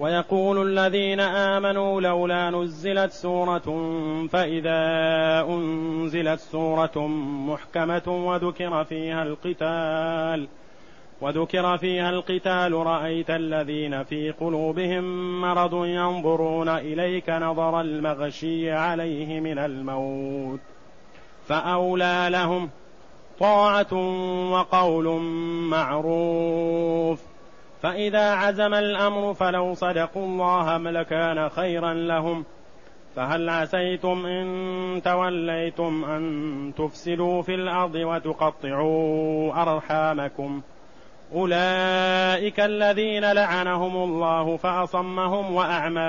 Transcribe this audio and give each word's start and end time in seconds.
ويقول 0.00 0.78
الذين 0.78 1.20
آمنوا 1.20 2.00
لولا 2.00 2.50
نزلت 2.50 3.12
سورة 3.12 3.88
فإذا 4.32 4.80
أنزلت 5.48 6.40
سورة 6.40 7.06
محكمة 7.46 8.02
وذكر 8.06 8.84
فيها 8.84 9.22
القتال 9.22 10.48
وذكر 11.20 11.78
فيها 11.78 12.10
القتال 12.10 12.72
رأيت 12.72 13.30
الذين 13.30 14.02
في 14.02 14.30
قلوبهم 14.30 15.40
مرض 15.40 15.84
ينظرون 15.84 16.68
إليك 16.68 17.30
نظر 17.30 17.80
المغشي 17.80 18.70
عليه 18.70 19.40
من 19.40 19.58
الموت 19.58 20.60
فأولى 21.46 22.28
لهم 22.30 22.70
طاعة 23.40 23.94
وقول 24.50 25.20
معروف. 25.70 27.29
فإذا 27.82 28.34
عزم 28.34 28.74
الأمر 28.74 29.34
فلو 29.34 29.74
صدقوا 29.74 30.26
الله 30.26 30.78
لكان 30.78 31.48
خيرا 31.48 31.94
لهم 31.94 32.44
فهل 33.16 33.48
عسيتم 33.48 34.26
إن 34.26 35.02
توليتم 35.04 36.04
أن 36.04 36.72
تفسدوا 36.78 37.42
في 37.42 37.54
الأرض 37.54 37.94
وتقطعوا 37.94 39.62
أرحامكم 39.62 40.60
أولئك 41.34 42.60
الذين 42.60 43.32
لعنهم 43.32 43.96
الله 43.96 44.56
فأصمهم 44.56 45.54
وأعمى 45.54 46.00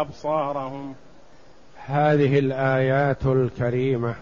أبصارهم 0.00 0.94
هذه 1.86 2.38
الآيات 2.38 3.26
الكريمة 3.26 4.14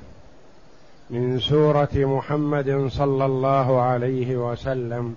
من 1.11 1.39
سورة 1.41 1.89
محمد 1.95 2.87
صلى 2.89 3.25
الله 3.25 3.81
عليه 3.81 4.37
وسلم 4.37 5.17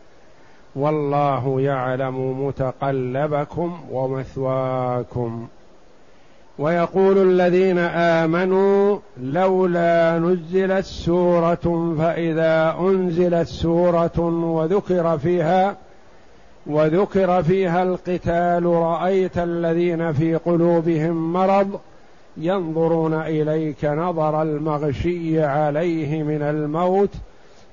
والله 0.75 1.61
يعلم 1.61 2.45
متقلبكم 2.47 3.79
ومثواكم. 3.91 5.47
ويقول 6.59 7.17
الذين 7.17 7.77
آمنوا 7.79 8.97
لولا 9.21 10.19
نزلت 10.19 10.85
سورة 10.85 11.95
فإذا 11.97 12.75
أنزلت 12.79 13.47
سورة 13.47 14.19
وذكر 14.43 15.17
فيها 15.17 15.75
وذكر 16.67 17.43
فيها 17.43 17.83
القتال 17.83 18.65
رأيت 18.65 19.37
الذين 19.37 20.13
في 20.13 20.35
قلوبهم 20.35 21.33
مرض 21.33 21.79
ينظرون 22.37 23.13
إليك 23.13 23.85
نظر 23.85 24.41
المغشي 24.41 25.43
عليه 25.43 26.23
من 26.23 26.41
الموت 26.41 27.13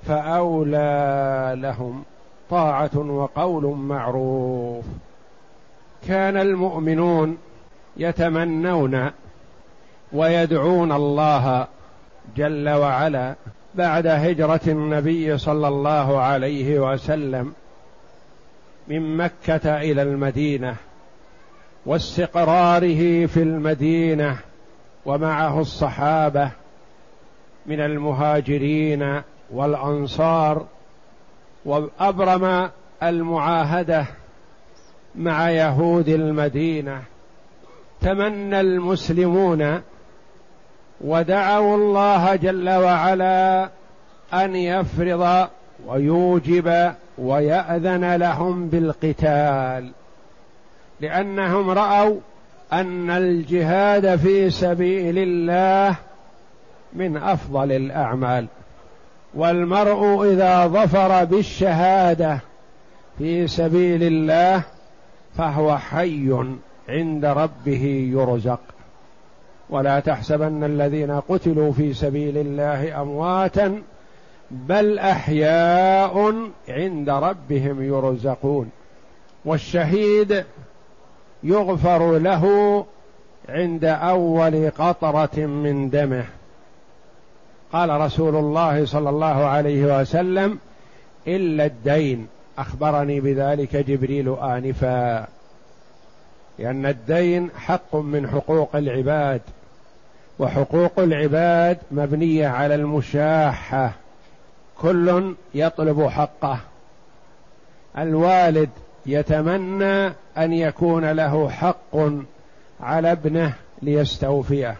فأولى 0.06 1.54
لهم. 1.58 2.02
طاعة 2.50 2.98
وقول 2.98 3.76
معروف. 3.76 4.84
كان 6.08 6.36
المؤمنون 6.36 7.38
يتمنون 7.96 9.10
ويدعون 10.12 10.92
الله 10.92 11.66
جل 12.36 12.68
وعلا 12.68 13.34
بعد 13.74 14.06
هجرة 14.06 14.60
النبي 14.66 15.38
صلى 15.38 15.68
الله 15.68 16.20
عليه 16.20 16.78
وسلم 16.78 17.52
من 18.88 19.16
مكة 19.16 19.76
إلى 19.76 20.02
المدينة 20.02 20.76
واستقراره 21.86 23.26
في 23.26 23.42
المدينة 23.42 24.38
ومعه 25.06 25.60
الصحابة 25.60 26.50
من 27.66 27.80
المهاجرين 27.80 29.22
والأنصار 29.50 30.66
وأبرم 31.68 32.70
المعاهدة 33.02 34.06
مع 35.14 35.50
يهود 35.50 36.08
المدينة. 36.08 37.02
تمنى 38.00 38.60
المسلمون 38.60 39.80
ودعوا 41.00 41.76
الله 41.76 42.36
جل 42.36 42.70
وعلا 42.70 43.68
أن 44.34 44.56
يفرض 44.56 45.48
ويوجب 45.86 46.92
ويأذن 47.18 48.16
لهم 48.16 48.68
بالقتال 48.68 49.92
لأنهم 51.00 51.70
رأوا 51.70 52.20
أن 52.72 53.10
الجهاد 53.10 54.16
في 54.16 54.50
سبيل 54.50 55.18
الله 55.18 55.96
من 56.92 57.16
أفضل 57.16 57.72
الأعمال. 57.72 58.46
والمرء 59.34 60.32
إذا 60.32 60.66
ظفر 60.66 61.24
بالشهادة 61.24 62.40
في 63.18 63.46
سبيل 63.48 64.02
الله 64.02 64.62
فهو 65.36 65.78
حي 65.78 66.34
عند 66.88 67.24
ربه 67.24 68.10
يرزق. 68.12 68.60
ولا 69.70 70.00
تحسبن 70.00 70.64
الذين 70.64 71.10
قتلوا 71.10 71.72
في 71.72 71.94
سبيل 71.94 72.38
الله 72.38 73.02
أمواتا 73.02 73.82
بل 74.50 74.98
أحياء 74.98 76.34
عند 76.68 77.10
ربهم 77.10 77.82
يرزقون. 77.82 78.70
والشهيد 79.44 80.44
يغفر 81.42 82.18
له 82.18 82.84
عند 83.48 83.84
أول 83.84 84.70
قطرة 84.70 85.46
من 85.46 85.90
دمه. 85.90 86.24
قال 87.72 87.90
رسول 88.00 88.36
الله 88.36 88.86
صلى 88.86 89.10
الله 89.10 89.46
عليه 89.46 90.00
وسلم 90.00 90.58
إلا 91.26 91.64
الدين. 91.64 92.26
أخبرني 92.58 93.20
بذلك 93.20 93.76
جبريل 93.76 94.28
آنفا. 94.28 95.26
لأن 96.58 96.86
الدين 96.86 97.50
حق 97.56 97.96
من 97.96 98.28
حقوق 98.30 98.76
العباد 98.76 99.40
وحقوق 100.38 100.98
العباد 100.98 101.78
مبنية 101.90 102.48
على 102.48 102.74
المشاحة. 102.74 103.92
كل 104.80 105.34
يطلب 105.54 106.06
حقه. 106.06 106.58
الوالد 107.98 108.70
يتمنى 109.06 110.06
أن 110.38 110.52
يكون 110.52 111.10
له 111.10 111.48
حق 111.48 111.96
على 112.80 113.12
ابنه 113.12 113.54
ليستوفيه. 113.82 114.76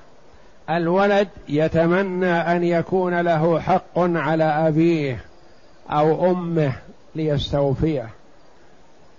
الولد 0.71 1.29
يتمنى 1.49 2.33
أن 2.33 2.65
يكون 2.65 3.21
له 3.21 3.61
حق 3.61 3.99
على 3.99 4.45
أبيه 4.45 5.25
أو 5.91 6.31
أمه 6.31 6.73
ليستوفيه. 7.15 8.09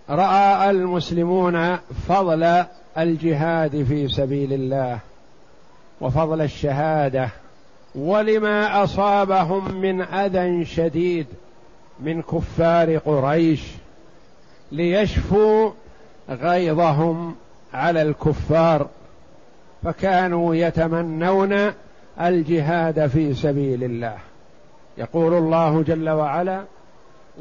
رأى 0.10 0.70
المسلمون 0.70 1.78
فضل 2.08 2.64
الجهاد 2.98 3.84
في 3.84 4.08
سبيل 4.08 4.54
الله 4.54 5.00
وفضل 6.02 6.42
الشهادة 6.42 7.30
ولما 7.96 8.84
أصابهم 8.84 9.76
من 9.76 10.02
أذى 10.02 10.66
شديد 10.66 11.28
من 12.00 12.22
كفار 12.22 12.98
قريش 12.98 13.62
ليشفوا 14.72 15.72
غيظهم 16.30 17.36
على 17.74 18.02
الكفار. 18.02 18.88
فكانوا 19.84 20.56
يتمنون 20.56 21.72
الجهاد 22.22 23.08
في 23.08 23.34
سبيل 23.34 23.84
الله. 23.84 24.18
يقول 24.98 25.34
الله 25.34 25.82
جل 25.82 26.10
وعلا 26.10 26.64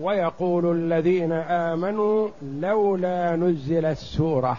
ويقول 0.01 0.77
الذين 0.77 1.33
آمنوا 1.33 2.29
لولا 2.43 3.37
نزلت 3.37 3.99
سورة. 3.99 4.59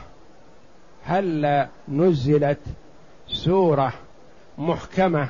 هل 1.04 1.66
نزلت 1.90 2.60
سورة 3.28 3.94
محكمة 4.58 5.30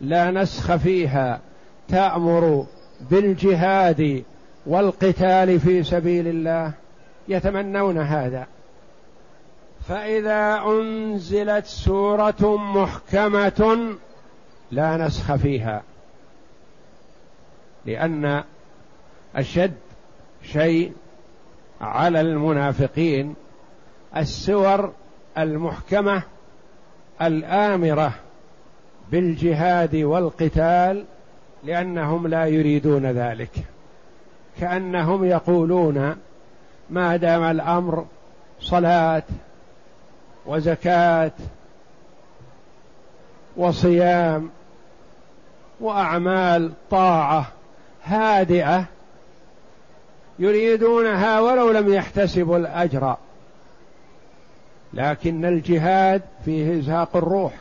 لا 0.00 0.30
نسخ 0.30 0.76
فيها 0.76 1.40
تأمر 1.88 2.66
بالجهاد 3.10 4.22
والقتال 4.66 5.60
في 5.60 5.82
سبيل 5.82 6.28
الله؟ 6.28 6.72
يتمنون 7.28 7.98
هذا. 7.98 8.46
فإذا 9.88 10.62
أنزلت 10.66 11.66
سورة 11.66 12.56
محكمة 12.56 13.94
لا 14.70 14.96
نسخ 14.96 15.34
فيها 15.34 15.82
لأن 17.86 18.44
أشد 19.36 19.74
شيء 20.42 20.92
على 21.80 22.20
المنافقين 22.20 23.34
السور 24.16 24.92
المحكمة 25.38 26.22
الآمرة 27.22 28.12
بالجهاد 29.10 29.96
والقتال 29.96 31.04
لأنهم 31.64 32.26
لا 32.26 32.46
يريدون 32.46 33.06
ذلك. 33.06 33.50
كأنهم 34.60 35.24
يقولون 35.24 36.16
ما 36.90 37.16
دام 37.16 37.42
الأمر 37.42 38.06
صلاة 38.60 39.22
وزكاة 40.48 41.32
وصيام 43.56 44.50
وأعمال 45.80 46.72
طاعة 46.90 47.46
هادئة 48.04 48.84
يريدونها 50.38 51.40
ولو 51.40 51.70
لم 51.70 51.94
يحتسبوا 51.94 52.56
الأجر. 52.56 53.16
لكن 54.94 55.44
الجهاد 55.44 56.22
فيه 56.44 56.78
إزهاق 56.78 57.16
الروح. 57.16 57.52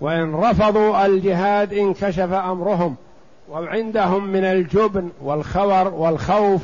وإن 0.00 0.34
رفضوا 0.34 1.06
الجهاد 1.06 1.72
انكشف 1.72 2.32
أمرهم 2.32 2.96
وعندهم 3.50 4.26
من 4.26 4.44
الجبن 4.44 5.10
والخور 5.22 5.88
والخوف 5.94 6.62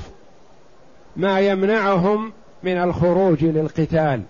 ما 1.17 1.41
يمنعهم 1.41 2.33
من 2.63 2.77
الخروج 2.77 3.45
للقتال. 3.45 4.23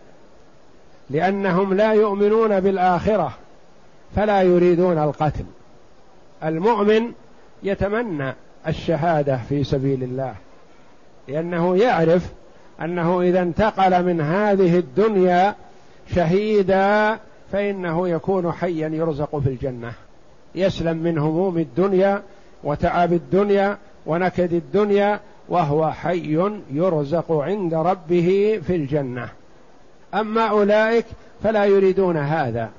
لأنهم 1.10 1.74
لا 1.74 1.92
يؤمنون 1.92 2.60
بالآخرة 2.60 3.32
فلا 4.16 4.42
يريدون 4.42 4.98
القتل. 4.98 5.44
المؤمن 6.44 7.12
يتمنى 7.62 8.34
الشهادة 8.66 9.36
في 9.48 9.64
سبيل 9.64 10.02
الله 10.02 10.34
لأنه 11.28 11.76
يعرف 11.76 12.32
أنه 12.82 13.20
إذا 13.20 13.42
انتقل 13.42 14.04
من 14.04 14.20
هذه 14.20 14.78
الدنيا 14.78 15.54
شهيدا 16.14 17.18
فإنه 17.52 18.08
يكون 18.08 18.52
حيا 18.52 18.88
يرزق 18.88 19.38
في 19.38 19.48
الجنة. 19.48 19.92
يسلم 20.54 20.96
من 20.96 21.18
هموم 21.18 21.58
الدنيا 21.58 22.22
وتعب 22.64 23.12
الدنيا 23.12 23.78
ونكد 24.06 24.52
الدنيا 24.52 25.20
وهو 25.48 25.90
حي 25.90 26.52
يرزق 26.72 27.32
عند 27.32 27.74
ربه 27.74 28.60
في 28.66 28.76
الجنة. 28.76 29.28
أما 30.14 30.48
أولئك 30.48 31.06
فلا 31.42 31.64
يريدون 31.64 32.16
هذا. 32.16 32.70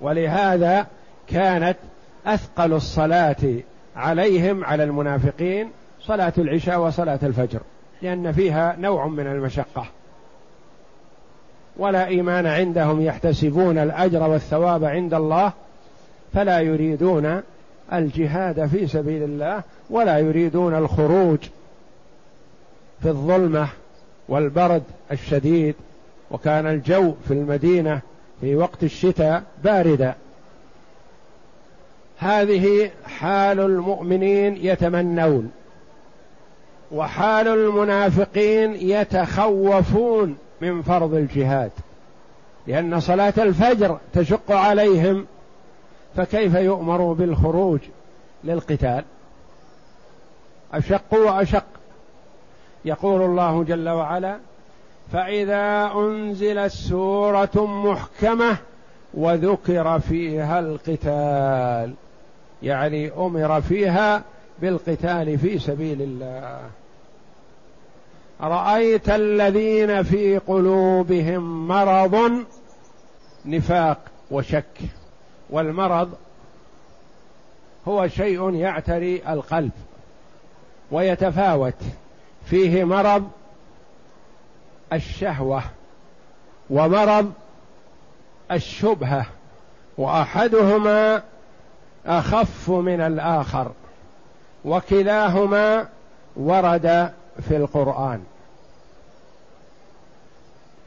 ولهذا 0.00 0.86
كانت 1.28 1.76
أثقل 2.26 2.72
الصلاة 2.72 3.36
عليهم 3.96 4.64
على 4.64 4.84
المنافقين 4.84 5.70
صلاة 6.02 6.32
العشاء 6.38 6.80
وصلاة 6.80 7.18
الفجر 7.22 7.60
لأن 8.02 8.32
فيها 8.32 8.76
نوع 8.78 9.06
من 9.06 9.26
المشقة. 9.26 9.86
ولا 11.76 12.06
إيمان 12.06 12.46
عندهم 12.46 13.00
يحتسبون 13.00 13.78
الأجر 13.78 14.22
والثواب 14.22 14.84
عند 14.84 15.14
الله 15.14 15.52
فلا 16.34 16.60
يريدون 16.60 17.42
الجهاد 17.92 18.66
في 18.66 18.86
سبيل 18.86 19.22
الله 19.22 19.62
ولا 19.90 20.18
يريدون 20.18 20.74
الخروج 20.74 21.38
في 23.02 23.08
الظلمة 23.08 23.68
والبرد 24.28 24.82
الشديد 25.12 25.74
وكان 26.30 26.66
الجو 26.66 27.14
في 27.28 27.34
المدينة 27.34 28.00
في 28.40 28.56
وقت 28.56 28.82
الشتاء 28.82 29.42
باردا. 29.64 30.14
هذه 32.18 32.90
حال 33.04 33.60
المؤمنين 33.60 34.56
يتمنون 34.56 35.52
وحال 36.92 37.48
المنافقين 37.48 38.74
يتخوفون 38.74 40.36
من 40.60 40.82
فرض 40.82 41.14
الجهاد 41.14 41.70
لأن 42.66 43.00
صلاة 43.00 43.34
الفجر 43.38 43.98
تشق 44.12 44.52
عليهم 44.52 45.26
فكيف 46.16 46.54
يؤمروا 46.54 47.14
بالخروج 47.14 47.80
للقتال؟ 48.44 49.04
أشق 50.72 51.14
وأشق 51.14 51.64
يقول 52.86 53.22
الله 53.22 53.64
جل 53.64 53.88
وعلا 53.88 54.38
فإذا 55.12 55.92
أنزلت 55.94 56.72
سورة 56.72 57.66
محكمة 57.66 58.56
وذكر 59.14 59.98
فيها 59.98 60.60
القتال 60.60 61.94
يعني 62.62 63.10
أمر 63.12 63.60
فيها 63.60 64.22
بالقتال 64.60 65.38
في 65.38 65.58
سبيل 65.58 66.02
الله. 66.02 66.60
رايت 68.40 69.10
الذين 69.10 70.02
في 70.02 70.38
قلوبهم 70.38 71.68
مرض؟ 71.68 72.44
نفاق 73.46 73.98
وشك. 74.30 74.80
والمرض 75.50 76.12
هو 77.88 78.08
شيء 78.08 78.54
يعتري 78.54 79.22
القلب 79.28 79.70
ويتفاوت. 80.90 81.74
فيه 82.46 82.84
مرض 82.84 83.30
الشهوة 84.92 85.62
ومرض 86.70 87.32
الشبهة 88.50 89.26
وأحدهما 89.98 91.22
أخف 92.06 92.70
من 92.70 93.00
الآخر 93.00 93.72
وكلاهما 94.64 95.88
ورد 96.36 97.12
في 97.48 97.56
القرآن. 97.56 98.24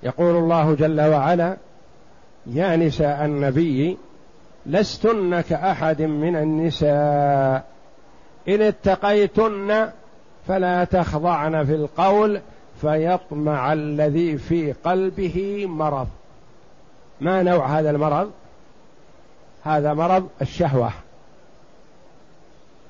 يقول 0.04 0.36
الله 0.36 0.76
جل 0.76 1.02
وعلا 1.02 1.58
يا 2.46 2.76
نساء 2.76 3.26
النبي 3.26 3.98
لستن 4.66 5.42
كأحد 5.42 6.02
من 6.02 6.36
النساء 6.36 7.64
إن 8.48 8.62
اتقيتن 8.62 9.90
فلا 10.48 10.84
تخضعن 10.84 11.66
في 11.66 11.76
القول 11.76 12.42
فيطمع 12.82 13.74
الذي 13.74 14.38
في 14.38 14.72
قلبه 14.72 15.66
مرض. 15.70 16.08
ما 17.22 17.44
نوع 17.44 17.80
هذا 17.80 17.90
المرض؟ 17.90 18.32
هذا 19.64 19.94
مرض 19.94 20.28
الشهوة 20.42 20.92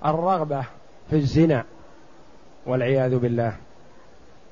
الرغبة 0.05 0.61
في 1.09 1.15
الزنا 1.15 1.63
والعياذ 2.65 3.17
بالله. 3.17 3.53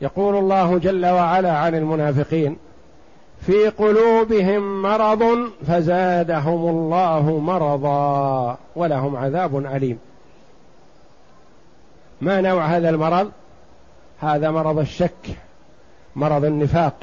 يقول 0.01 0.35
الله 0.35 0.77
جل 0.77 1.05
وعلا 1.05 1.57
عن 1.57 1.75
المنافقين 1.75 2.57
في 3.41 3.69
قلوبهم 3.69 4.81
مرض 4.81 5.51
فزادهم 5.67 6.69
الله 6.69 7.39
مرضا 7.39 8.57
ولهم 8.75 9.15
عذاب 9.15 9.57
أليم. 9.57 9.99
ما 12.21 12.41
نوع 12.41 12.65
هذا 12.65 12.89
المرض؟ 12.89 13.31
هذا 14.21 14.51
مرض 14.51 14.79
الشك 14.79 15.37
مرض 16.15 16.45
النفاق. 16.45 16.93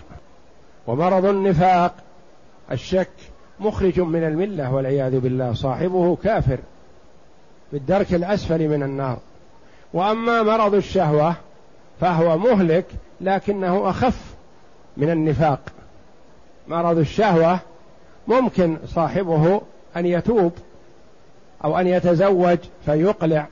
ومرض 0.87 1.25
النفاق 1.25 1.94
الشك 2.73 3.11
مخرج 3.61 4.00
من 4.00 4.25
الملة 4.25 4.75
والعياذ 4.75 5.21
بالله 5.21 5.52
صاحبه 5.52 6.16
كافر 6.16 6.59
في 7.71 7.76
الدرك 7.76 8.14
الأسفل 8.14 8.68
من 8.68 8.83
النار. 8.83 9.18
وأما 9.92 10.42
مرض 10.42 10.75
الشهوة 10.75 11.35
فهو 12.00 12.38
مهلك 12.38 12.87
لكنه 13.21 13.90
أخف 13.90 14.35
من 14.97 15.11
النفاق. 15.11 15.61
مرض 16.68 16.99
الشهوة 16.99 17.59
ممكن 18.28 18.76
صاحبه 18.87 19.61
أن 19.97 20.06
يتوب 20.06 20.52
أو 21.64 21.78
أن 21.78 21.87
يتزوج 21.87 22.59
فيقلع. 22.87 23.47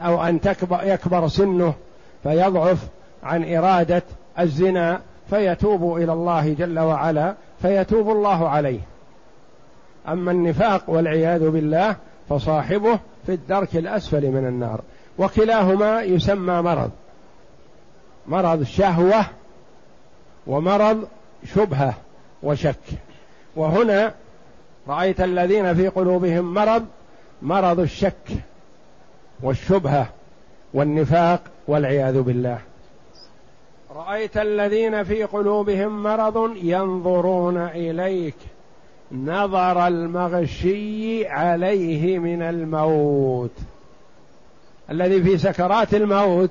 أو 0.00 0.24
أن 0.24 0.40
تكبر 0.40 0.80
يكبر 0.82 1.28
سنه 1.28 1.74
فيضعف 2.22 2.78
عن 3.22 3.54
إرادة 3.54 4.02
الزنا 4.38 5.00
فيتوب 5.30 5.96
إلى 5.96 6.12
الله 6.12 6.52
جل 6.52 6.78
وعلا 6.78 7.34
فيتوب 7.62 8.10
الله 8.10 8.48
عليه. 8.48 8.80
أما 10.08 10.30
النفاق 10.30 10.82
والعياذ 10.90 11.50
بالله 11.50 11.96
فصاحبه 12.28 12.98
في 13.26 13.32
الدرك 13.32 13.76
الأسفل 13.76 14.30
من 14.30 14.46
النار. 14.46 14.80
وكلاهما 15.18 16.02
يسمى 16.02 16.62
مرض 16.62 16.90
مرض 18.26 18.62
شهوة 18.62 19.24
ومرض 20.46 21.08
شبهة 21.54 21.94
وشك. 22.42 22.76
وهنا 23.56 24.14
رأيت 24.88 25.20
الذين 25.20 25.74
في 25.74 25.88
قلوبهم 25.88 26.54
مرض 26.54 26.86
مرض 27.42 27.80
الشك. 27.80 28.28
والشبهة 29.42 30.08
والنفاق 30.74 31.42
والعياذ 31.68 32.20
بالله. 32.22 32.58
رأيت 33.96 34.36
الذين 34.36 35.04
في 35.04 35.24
قلوبهم 35.24 36.02
مرض 36.02 36.56
ينظرون 36.56 37.56
إليك. 37.56 38.34
نظر 39.12 39.86
المغشي 39.86 41.28
عليه 41.28 42.18
من 42.18 42.42
الموت. 42.42 43.54
الذي 44.90 45.22
في 45.22 45.38
سكرات 45.38 45.94
الموت 45.94 46.50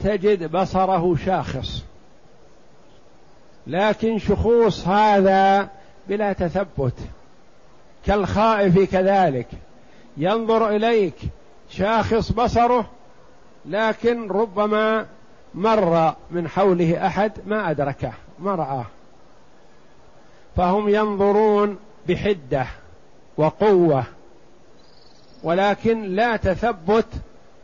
تجد 0.00 0.56
بصره 0.56 1.16
شاخص. 1.26 1.84
لكن 3.66 4.18
شخوص 4.18 4.88
هذا 4.88 5.68
بلا 6.08 6.32
تثبت. 6.32 6.94
كالخائف 8.06 8.90
كذلك. 8.92 9.46
ينظر 10.16 10.68
إليك. 10.68 11.14
شاخص 11.70 12.32
بصره 12.32 12.86
لكن 13.66 14.28
ربما 14.28 15.06
مر 15.54 16.14
من 16.30 16.48
حوله 16.48 17.06
أحد 17.06 17.32
ما 17.46 17.70
أدركه 17.70 18.12
ما 18.38 18.54
رآه. 18.54 18.86
فهم 20.56 20.88
ينظرون 20.88 21.78
بحدة 22.08 22.66
وقوة 23.36 24.04
ولكن 25.42 26.02
لا 26.02 26.36
تثبت 26.36 27.06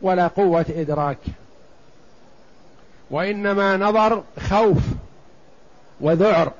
ولا 0.01 0.27
قوة 0.27 0.65
إدراك. 0.69 1.17
وإنما 3.11 3.77
نظر 3.77 4.23
خوف 4.39 4.83
وذعر. 6.01 6.51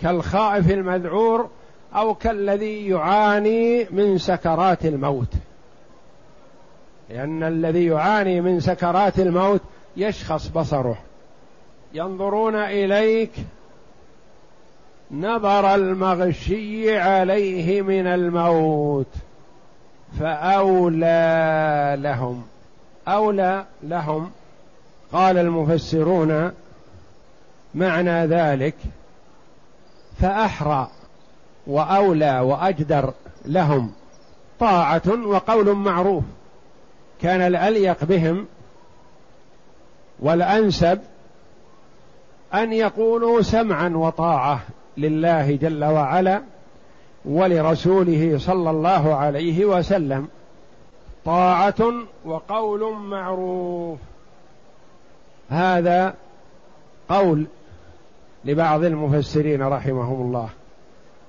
كالخائف 0.00 0.70
المذعور 0.70 1.50
أو 1.94 2.14
كالذي 2.14 2.88
يعاني 2.88 3.86
من 3.90 4.18
سكرات 4.18 4.84
الموت. 4.84 5.34
لأن 7.10 7.42
الذي 7.42 7.86
يعاني 7.86 8.40
من 8.40 8.60
سكرات 8.60 9.18
الموت 9.18 9.60
يشخص 9.96 10.48
بصره. 10.48 10.98
ينظرون 11.94 12.54
إليك 12.54 13.32
نظر 15.10 15.74
المغشي 15.74 16.98
عليه 16.98 17.82
من 17.82 18.06
الموت 18.06 19.06
فأولى 20.20 21.96
لهم. 21.98 22.42
أولى 23.08 23.64
لهم 23.82 24.30
قال 25.12 25.38
المفسرون 25.38 26.52
معنى 27.74 28.26
ذلك 28.26 28.74
فأحرى 30.20 30.88
وأولى 31.66 32.40
وأجدر 32.40 33.12
لهم 33.44 33.92
طاعة 34.60 35.26
وقول 35.26 35.74
معروف. 35.74 36.24
كان 37.22 37.40
الأليق 37.40 38.04
بهم 38.04 38.46
والأنسب 40.20 41.00
أن 42.54 42.72
يقولوا 42.72 43.42
سمعا 43.42 43.88
وطاعة 43.88 44.60
لله 44.96 45.56
جل 45.56 45.84
وعلا 45.84 46.42
ولرسوله 47.24 48.38
صلى 48.38 48.70
الله 48.70 49.14
عليه 49.14 49.64
وسلم. 49.64 50.28
طاعة 51.24 51.92
وقول 52.24 52.94
معروف. 52.94 53.98
هذا 55.50 56.14
قول 57.08 57.46
لبعض 58.44 58.84
المفسرين 58.84 59.62
رحمهم 59.62 60.20
الله. 60.20 60.48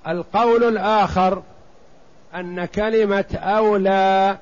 القول 0.07 0.63
الآخر 0.63 1.41
أن 2.35 2.65
كلمة 2.65 3.35
أولى 3.35 4.37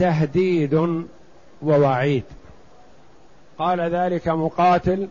تهديد 0.00 1.04
ووعيد. 1.62 2.24
قال 3.58 3.80
ذلك 3.80 4.28
مقاتل 4.28 5.08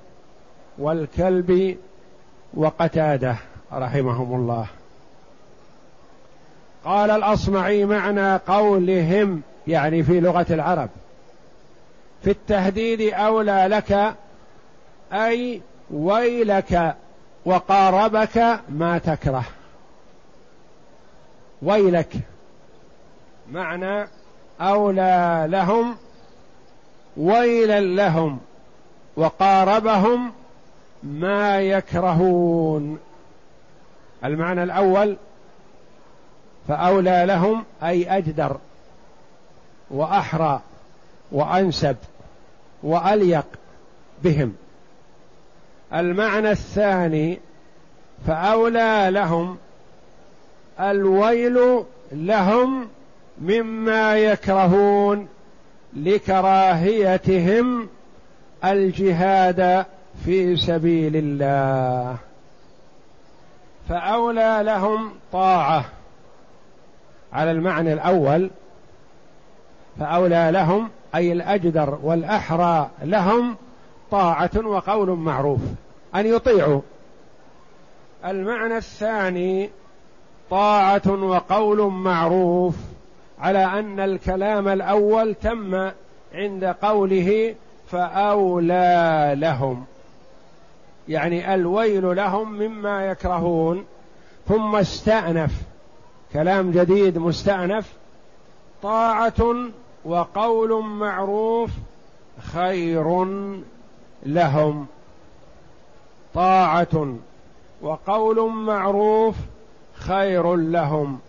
والكلب 0.77 1.77
وقتاده 2.53 3.35
رحمهم 3.73 4.35
الله. 4.35 4.67
قال 6.85 7.11
الأصمعي 7.11 7.85
معنى 7.85 8.35
قولهم 8.35 9.41
يعني 9.67 10.03
في 10.03 10.19
لغة 10.19 10.45
العرب. 10.49 10.89
في 12.23 12.31
التهديد 12.31 13.13
أولى 13.13 13.67
لك 13.69 14.15
أي 15.13 15.61
ويلك 15.91 16.95
وقاربك 17.45 18.59
ما 18.69 18.97
تكره. 18.97 19.45
ويلك 21.61 22.13
معنى 23.51 24.18
أولى 24.61 25.45
لهم 25.49 25.95
ويلا 27.17 27.79
لهم 27.79 28.39
وقاربهم 29.15 30.31
ما 31.03 31.61
يكرهون. 31.61 32.99
المعنى 34.25 34.63
الأول 34.63 35.17
فأولى 36.67 37.23
لهم 37.27 37.63
أي 37.83 38.17
أجدر 38.17 38.57
وأحرى 39.91 40.61
وأنسب 41.31 41.95
وأليق 42.83 43.45
بهم. 44.23 44.55
المعنى 45.93 46.51
الثاني 46.51 47.39
فأولى 48.27 49.07
لهم 49.11 49.57
الويل 50.79 51.83
لهم 52.11 52.87
مما 53.41 54.17
يكرهون 54.17 55.27
لكراهيتهم 55.93 57.89
الجهاد 58.65 59.85
في 60.25 60.55
سبيل 60.57 61.15
الله. 61.15 62.17
فأولى 63.89 64.59
لهم 64.63 65.11
طاعة. 65.31 65.85
على 67.33 67.51
المعنى 67.51 67.93
الأول 67.93 68.49
فأولى 69.99 70.49
لهم 70.53 70.89
أي 71.15 71.31
الأجدر 71.31 71.99
والأحرى 72.03 72.89
لهم 73.03 73.55
طاعة 74.11 74.51
وقول 74.63 75.09
معروف 75.09 75.59
أن 76.15 76.25
يطيعوا. 76.25 76.81
المعنى 78.25 78.77
الثاني 78.77 79.69
طاعة 80.49 81.23
وقول 81.23 81.91
معروف. 81.91 82.75
على 83.39 83.65
أن 83.65 83.99
الكلام 83.99 84.67
الأول 84.67 85.35
تم 85.35 85.91
عند 86.33 86.65
قوله 86.65 87.55
فأولى 87.91 89.33
لهم. 89.37 89.85
يعني 91.09 91.53
الويل 91.53 92.15
لهم 92.15 92.51
مما 92.51 93.05
يكرهون. 93.05 93.85
ثم 94.47 94.75
استأنف. 94.75 95.51
كلام 96.33 96.71
جديد 96.71 97.17
مستأنف. 97.17 97.93
طاعة 98.83 99.55
وقول 100.05 100.83
معروف 100.83 101.69
خير 102.39 103.25
لهم. 104.25 104.87
طاعة 106.33 107.15
وقول 107.81 108.49
معروف 108.49 109.35
خير 109.93 110.55
لهم. 110.55 111.19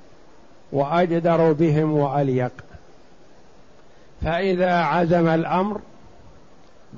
وأجدر 0.72 1.52
بهم 1.52 1.92
وأليق. 1.92 2.52
فإذا 4.22 4.72
عزم 4.72 5.28
الأمر 5.28 5.80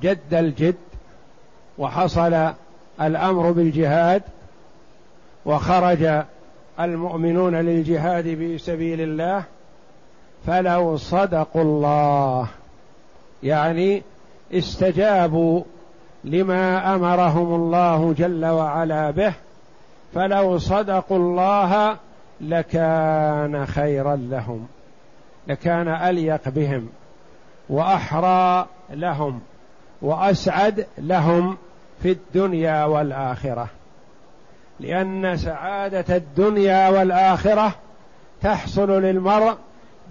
جد 0.02 0.34
الجد 0.34 0.74
وحصل 1.78 2.52
الأمر 3.00 3.50
بالجهاد 3.50 4.22
وخرج 5.46 6.22
المؤمنون 6.80 7.54
للجهاد 7.54 8.24
في 8.24 8.58
سبيل 8.58 9.00
الله 9.00 9.44
فلو 10.46 10.96
صدقوا 10.96 11.62
الله 11.62 12.48
يعني 13.42 14.02
استجابوا 14.52 15.62
لما 16.24 16.94
أمرهم 16.94 17.54
الله 17.54 18.14
جل 18.18 18.44
وعلا 18.44 19.10
به 19.10 19.34
فلو 20.14 20.58
صدقوا 20.58 21.16
الله 21.16 21.96
لكان 22.42 23.66
خيرا 23.66 24.16
لهم 24.16 24.66
لكان 25.48 25.88
أليق 25.88 26.48
بهم 26.48 26.88
وأحرى 27.68 28.66
لهم 28.90 29.40
وأسعد 30.02 30.86
لهم 30.98 31.56
في 32.02 32.10
الدنيا 32.10 32.84
والآخرة. 32.84 33.68
لأن 34.80 35.36
سعادة 35.36 36.16
الدنيا 36.16 36.88
والآخرة 36.88 37.74
تحصل 38.42 38.90
للمرء 39.02 39.54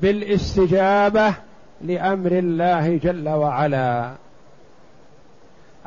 بالاستجابة 0.01 1.33
لأمر 1.81 2.31
الله 2.31 2.97
جل 2.97 3.29
وعلا. 3.29 4.11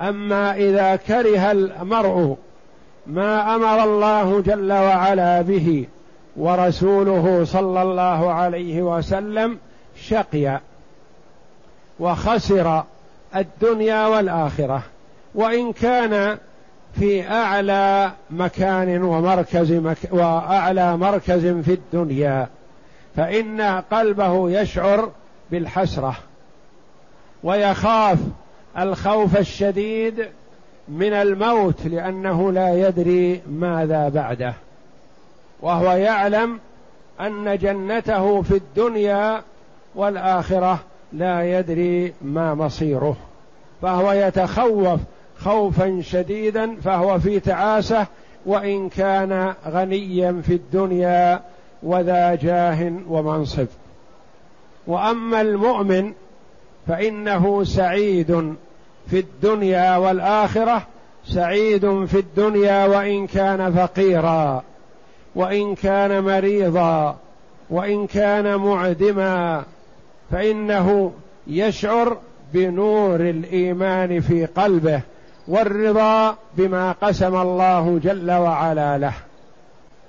أما 0.01 0.57
إذا 0.57 0.97
كره 0.97 1.51
المرء 1.51 2.37
ما 3.07 3.55
أمر 3.55 3.85
الله 3.85 4.41
جل 4.41 4.73
وعلا 4.73 5.43
به 5.43 5.87
ورسوله 6.37 7.45
صلى 7.45 7.83
الله 7.83 8.33
عليه 8.33 8.83
وسلم 8.83 9.59
شقي 9.97 10.61
وخسر 12.01 12.85
الدنيا 13.37 14.07
والآخرة 14.07 14.83
وإن 15.35 15.73
كان 15.73 16.39
في 16.95 17.31
أعلى 17.31 18.13
مكان 18.31 19.03
ومركز 19.03 19.73
مك 19.73 19.99
وأعلى 20.11 20.97
مركز 20.97 21.47
في 21.47 21.73
الدنيا 21.73 22.49
فإن 23.17 23.61
قلبه 23.91 24.51
يشعر 24.51 25.11
بالحسرة 25.51 26.17
ويخاف 27.43 28.19
الخوف 28.79 29.37
الشديد 29.37 30.29
من 30.89 31.13
الموت 31.13 31.87
لأنه 31.87 32.53
لا 32.53 32.89
يدري 32.89 33.43
ماذا 33.51 34.09
بعده. 34.09 34.55
وهو 35.63 35.93
يعلم 35.93 36.59
أن 37.21 37.59
جنته 37.59 38.43
في 38.43 38.57
الدنيا 38.57 39.43
والآخرة 39.95 40.79
لا 41.13 41.59
يدري 41.59 42.13
ما 42.23 42.55
مصيره. 42.55 43.17
فهو 43.83 44.13
يتخوف 44.13 45.01
خوفا 45.39 46.01
شديدا 46.03 46.77
فهو 46.77 47.19
في 47.19 47.41
تعاسة 47.41 48.07
وإن 48.47 48.89
كان 48.89 49.55
غنيا 49.69 50.43
في 50.47 50.55
الدنيا 50.55 51.41
وذا 51.83 52.35
جاه 52.35 52.93
ومنصب. 53.09 53.67
وأما 54.87 55.41
المؤمن 55.41 56.13
فإنه 56.89 57.65
سعيد 57.65 58.55
في 59.11 59.19
الدنيا 59.19 59.97
والآخرة 59.97 60.87
سعيد 61.25 62.05
في 62.05 62.19
الدنيا 62.19 62.87
وإن 62.87 63.27
كان 63.27 63.73
فقيرا. 63.73 64.63
وإن 65.35 65.75
كان 65.75 66.25
مريضا 66.25 67.17
وإن 67.71 68.07
كان 68.07 68.57
معدما 68.57 69.65
فإنه 70.31 71.13
يشعر 71.47 72.17
بنور 72.55 73.21
الإيمان 73.21 74.21
في 74.21 74.47
قلبه 74.47 75.01
والرضا 75.49 76.37
بما 76.57 76.93
قسم 76.93 77.37
الله 77.37 78.01
جل 78.03 78.31
وعلا 78.31 78.99
له. 78.99 79.13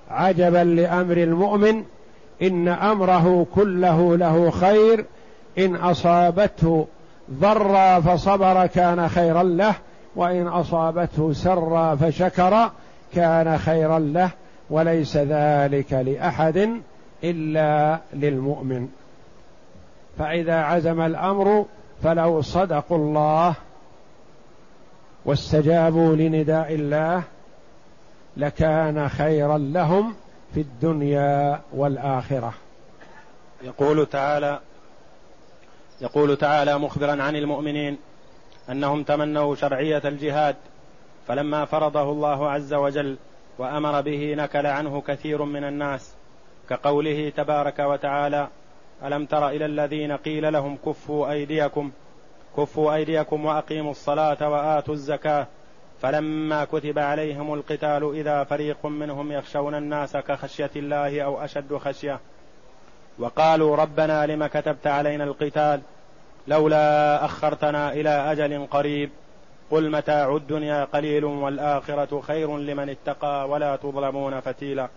عجبا 0.09 0.63
لأمر 0.63 1.17
المؤمن 1.17 1.83
إن 2.41 2.67
أمره 2.67 3.47
كله 3.55 4.17
له 4.17 4.49
خير 4.49 5.05
إن 5.57 5.75
أصابته 5.75 6.87
ضرا 7.31 7.99
فصبر 7.99 8.65
كان 8.65 9.09
خيرا 9.09 9.43
له 9.43 9.75
وإن 10.15 10.47
أصابته 10.47 11.33
سرا 11.33 11.95
فشكر 11.95 12.71
كان 13.15 13.57
خيرا 13.57 13.99
له. 13.99 14.29
وليس 14.69 15.17
ذلك 15.17 15.93
لأحد 15.93 16.81
إلا 17.23 17.99
للمؤمن. 18.13 18.87
فإذا 20.17 20.55
عزم 20.55 21.01
الأمر 21.01 21.65
فلو 22.03 22.41
صدقوا 22.41 22.97
الله 22.97 23.55
واستجابوا 25.25 26.15
لنداء 26.15 26.73
الله 26.73 27.23
لكان 28.37 29.09
خيرا 29.09 29.57
لهم 29.57 30.15
في 30.53 30.61
الدنيا 30.61 31.61
والآخرة. 31.73 32.53
يقول 33.63 34.05
تعالى 34.05 34.59
يقول 36.01 36.37
تعالى 36.37 36.77
مخبرا 36.77 37.23
عن 37.23 37.35
المؤمنين 37.35 37.97
أنهم 38.69 39.03
تمنوا 39.03 39.55
شرعية 39.55 40.01
الجهاد 40.05 40.55
فلما 41.27 41.65
فرضه 41.65 42.11
الله 42.11 42.49
عز 42.49 42.73
وجل 42.73 43.17
وأمر 43.57 44.01
به 44.01 44.35
نكل 44.37 44.65
عنه 44.65 45.01
كثير 45.01 45.43
من 45.43 45.63
الناس 45.63 46.15
كقوله 46.69 47.29
تبارك 47.37 47.79
وتعالى 47.79 48.47
ألم 49.03 49.25
تر 49.25 49.49
إلى 49.49 49.65
الذين 49.65 50.11
قيل 50.11 50.53
لهم 50.53 50.77
كفوا 50.85 51.31
أيديكم 51.31 51.91
كفوا 52.57 52.93
أيديكم 52.93 53.45
وأقيموا 53.45 53.91
الصلاة 53.91 54.49
وآتوا 54.49 54.93
الزكاة 54.93 55.47
فلما 56.01 56.65
كتب 56.65 56.99
عليهم 56.99 57.53
القتال 57.53 58.15
إذا 58.15 58.43
فريق 58.43 58.85
منهم 58.85 59.31
يخشون 59.31 59.75
الناس 59.75 60.17
كخشية 60.17 60.69
الله 60.75 61.21
أو 61.21 61.43
أشد 61.43 61.77
خشية. 61.77 62.19
وقالوا 63.19 63.75
ربنا 63.75 64.25
لم 64.25 64.45
كتبت 64.45 64.87
علينا 64.87 65.23
القتال 65.23 65.81
لولا 66.47 67.25
أخرتنا 67.25 67.93
إلى 67.93 68.09
أجل 68.09 68.67
قريب. 68.71 69.09
قل 69.71 69.91
متاع 69.91 70.35
الدنيا 70.35 70.83
قليل 70.83 71.25
والآخرة 71.25 72.21
خير 72.21 72.57
لمن 72.57 72.89
اتقى 72.89 73.49
ولا 73.49 73.75
تظلمون 73.75 74.39
فتيلا. 74.39 74.87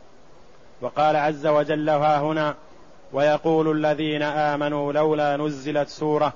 وقال 0.81 1.17
عز 1.17 1.47
وجل 1.47 1.89
ها 1.89 2.21
هنا 2.21 2.55
ويقول 3.13 3.71
الذين 3.71 4.23
آمنوا 4.23 4.93
لولا 4.93 5.37
نزلت 5.37 5.89
سورة 5.89 6.33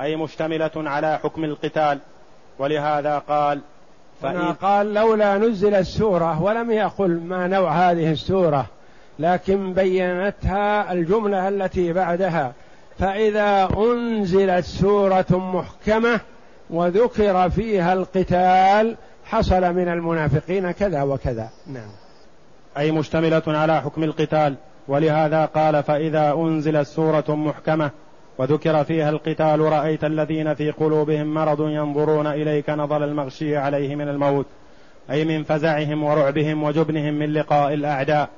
أي 0.00 0.16
مشتملة 0.16 0.70
على 0.76 1.18
حكم 1.22 1.44
القتال. 1.44 1.98
ولهذا 2.58 3.18
قال 3.18 3.60
فإن 4.22 4.52
قال 4.52 4.94
لولا 4.94 5.38
نزلت 5.38 5.74
السوره 5.74 6.42
ولم 6.42 6.70
يقل 6.70 7.20
ما 7.20 7.46
نوع 7.46 7.70
هذه 7.70 8.12
السورة 8.12 8.66
لكن 9.18 9.72
بينتها 9.72 10.92
الجملة 10.92 11.48
التي 11.48 11.92
بعدها 11.92 12.52
فإذا 12.98 13.68
أنزلت 13.76 14.64
سورة 14.64 15.26
محكمة 15.30 16.20
وذكر 16.70 17.50
فيها 17.50 17.92
القتال 17.92 18.96
حصل 19.24 19.74
من 19.74 19.88
المنافقين 19.88 20.70
كذا 20.70 21.02
وكذا. 21.02 21.48
نعم. 21.66 21.90
أي 22.78 22.90
مشتملة 22.90 23.42
على 23.46 23.80
حكم 23.80 24.04
القتال. 24.04 24.54
ولهذا 24.88 25.44
قال 25.44 25.82
فإذا 25.82 26.32
أنزلت 26.32 26.86
سورة 26.86 27.24
محكمة 27.28 27.90
وذكر 28.38 28.84
فيها 28.84 29.10
القتال 29.10 29.60
رأيت 29.60 30.04
الذين 30.04 30.54
في 30.54 30.70
قلوبهم 30.70 31.34
مرض 31.34 31.60
ينظرون 31.60 32.26
إليك 32.26 32.70
نظر 32.70 33.04
المغشي 33.04 33.56
عليه 33.56 33.96
من 33.96 34.08
الموت 34.08 34.46
أي 35.10 35.24
من 35.24 35.44
فزعهم 35.44 36.04
ورعبهم 36.04 36.62
وجبنهم 36.62 37.14
من 37.14 37.32
لقاء 37.32 37.74
الأعداء. 37.74 38.28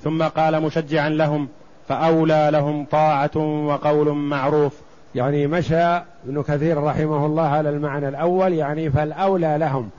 ثم 0.00 0.22
قال 0.22 0.62
مشجعا 0.62 1.08
لهم 1.08 1.48
فأولى 1.88 2.48
لهم 2.52 2.84
طاعة 2.84 3.36
وقول 3.66 4.12
معروف. 4.12 4.80
يعني 5.16 5.46
مشى 5.46 5.84
ابن 6.26 6.42
كثير 6.48 6.82
رحمه 6.82 7.26
الله 7.26 7.42
على 7.42 7.68
المعنى 7.68 8.08
الأول 8.08 8.52
يعني 8.52 8.90
فالأولى 8.90 9.56
لهم 9.58 9.90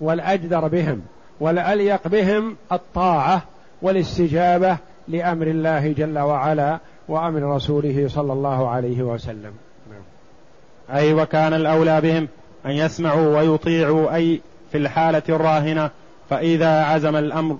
والأجدر 0.00 0.68
بهم 0.68 1.02
والأليق 1.40 2.08
بهم 2.08 2.56
الطاعة 2.72 3.42
والاستجابة 3.82 4.76
لأمر 5.08 5.46
الله 5.46 5.92
جل 5.92 6.18
وعلا 6.18 6.78
وأمر 7.08 7.42
رسوله 7.42 8.08
صلى 8.08 8.32
الله 8.32 8.68
عليه 8.68 9.02
وسلم 9.02 9.52
نعم. 9.90 10.98
أي 10.98 11.14
وكان 11.14 11.54
الأولى 11.54 12.00
بهم 12.00 12.28
أن 12.66 12.70
يسمعوا 12.70 13.38
ويطيعوا 13.38 14.14
أي 14.14 14.40
في 14.72 14.78
الحالة 14.78 15.22
الراهنة 15.28 15.90
فإذا 16.30 16.84
عزم 16.84 17.16
الأمر 17.16 17.56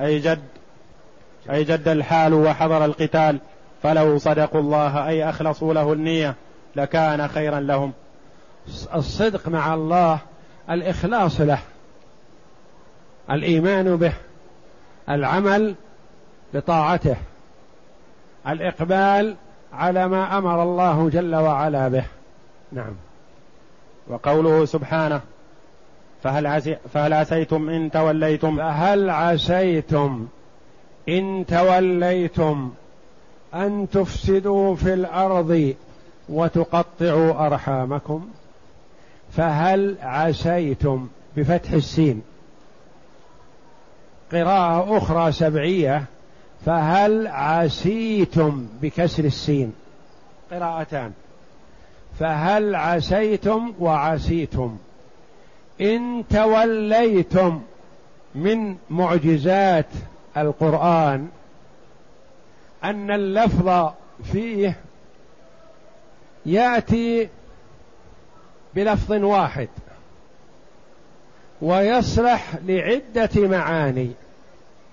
أي 0.00 0.18
جد 0.18 0.42
أي 1.50 1.64
جد 1.64 1.88
الحال 1.88 2.34
وحضر 2.34 2.84
القتال 2.84 3.38
فلو 3.82 4.18
صدقوا 4.18 4.60
الله 4.60 5.08
أي 5.08 5.28
أخلصوا 5.28 5.74
له 5.74 5.92
النية 5.92 6.34
لكان 6.76 7.28
خيرا 7.28 7.60
لهم. 7.60 7.92
الصدق 8.94 9.48
مع 9.48 9.74
الله 9.74 10.18
الإخلاص 10.70 11.40
له 11.40 11.58
الإيمان 13.30 13.96
به 13.96 14.12
العمل 15.08 15.74
بطاعته 16.54 17.16
الإقبال 18.48 19.36
على 19.72 20.08
ما 20.08 20.38
أمر 20.38 20.62
الله 20.62 21.10
جل 21.10 21.34
وعلا 21.34 21.88
به. 21.88 22.04
نعم. 22.72 22.94
وقوله 24.08 24.64
سبحانه 24.64 25.20
فهل, 26.22 26.46
عسي 26.46 26.76
فهل 26.92 27.12
عسيتم 27.12 27.68
إن 27.68 27.90
توليتم؟ 27.90 28.56
فهل 28.56 29.10
عسيتم 29.10 30.26
إن 31.08 31.44
توليتم 31.48 32.70
أن 33.54 33.86
تفسدوا 33.92 34.74
في 34.74 34.94
الأرض 34.94 35.74
وتقطعوا 36.28 37.46
أرحامكم 37.46 38.28
فهل 39.32 39.96
عسيتم 40.02 41.08
بفتح 41.36 41.70
السين؟ 41.70 42.22
قراءة 44.32 44.98
أخرى 44.98 45.32
سبعية 45.32 46.04
فهل 46.66 47.26
عسيتم 47.26 48.66
بكسر 48.82 49.24
السين؟ 49.24 49.72
قراءتان. 50.50 51.12
فهل 52.18 52.74
عسيتم 52.74 53.72
وعسيتم؟ 53.80 54.76
إن 55.80 56.24
توليتم 56.30 57.60
من 58.34 58.76
معجزات 58.90 59.86
القرآن 60.36 61.28
أن 62.84 63.10
اللفظ 63.10 63.90
فيه 64.32 64.76
يأتي 66.46 67.28
بلفظ 68.74 69.12
واحد. 69.12 69.68
ويصلح 71.62 72.54
لعدة 72.66 73.30
معاني 73.48 74.10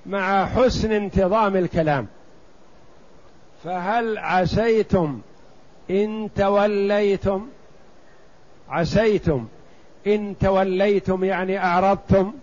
مع 0.06 0.46
حسن 0.46 0.92
انتظام 0.92 1.56
الكلام. 1.56 2.08
فهل 3.64 4.18
عسيتم 4.18 5.22
إن 5.90 6.30
توليتم؟ 6.36 7.48
عسيتم. 8.70 9.48
إن 10.08 10.36
توليتم 10.40 11.24
يعني 11.24 11.58
أعرضتم 11.60 12.34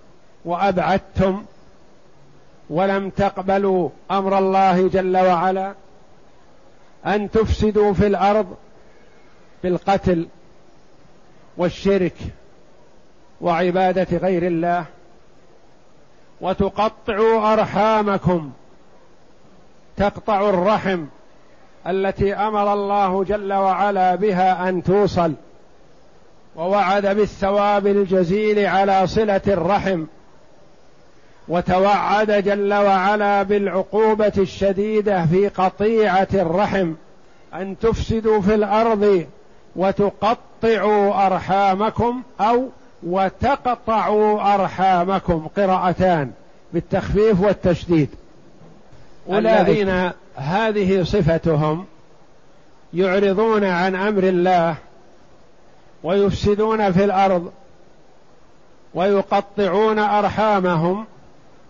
وأبعدتم 0.45 1.45
ولم 2.71 3.11
تقبلوا 3.11 3.89
أمر 4.11 4.39
الله 4.39 4.89
جل 4.89 5.17
وعلا؟ 5.17 5.75
أن 7.07 7.31
تفسدوا 7.31 7.93
في 7.93 8.07
الأرض 8.07 8.57
بالقتل 9.63 10.27
والشرك 11.57 12.17
وعبادة 13.41 14.17
غير 14.17 14.47
الله 14.47 14.85
وتقطعوا 16.41 17.53
أرحامكم 17.53 18.51
تقطع 19.97 20.49
الرحم 20.49 21.05
التي 21.87 22.35
أمر 22.35 22.73
الله 22.73 23.25
جل 23.25 23.53
وعلا 23.53 24.15
بها 24.15 24.69
أن 24.69 24.83
توصل 24.83 25.35
ووعد 26.57 27.07
بالثواب 27.07 27.87
الجزيل 27.87 28.67
على 28.67 29.07
صلة 29.07 29.41
الرحم 29.47 30.05
وتوعد 31.49 32.33
جل 32.45 32.75
وعلا 32.75 33.43
بالعقوبة 33.43 34.33
الشديدة 34.39 35.27
في 35.27 35.49
قطيعة 35.49 36.29
الرحم 36.35 36.93
أن 37.55 37.79
تفسدوا 37.79 38.41
في 38.41 38.55
الأرض 38.55 39.27
وتقطعوا 39.77 41.27
أرحامكم 41.27 42.23
أو 42.41 42.69
وتقطعوا 43.03 44.55
أرحامكم. 44.55 45.49
قراءتان 45.57 46.31
بالتخفيف 46.73 47.41
والتشديد. 47.41 48.09
الذين 49.29 50.11
هذه 50.37 51.03
صفتهم 51.03 51.85
يعرضون 52.95 53.65
عن 53.65 53.95
أمر 53.95 54.23
الله 54.23 54.75
ويفسدون 56.03 56.93
في 56.93 57.05
الأرض 57.05 57.53
ويقطعون 58.95 59.99
أرحامهم 59.99 61.05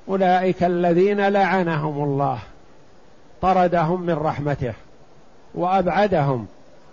أولئك 0.08 0.62
الذين 0.62 1.28
لعنهم 1.28 2.04
الله 2.04 2.38
طردهم 3.42 4.02
من 4.02 4.14
رحمته 4.14 4.72
وأبعدهم 5.54 6.46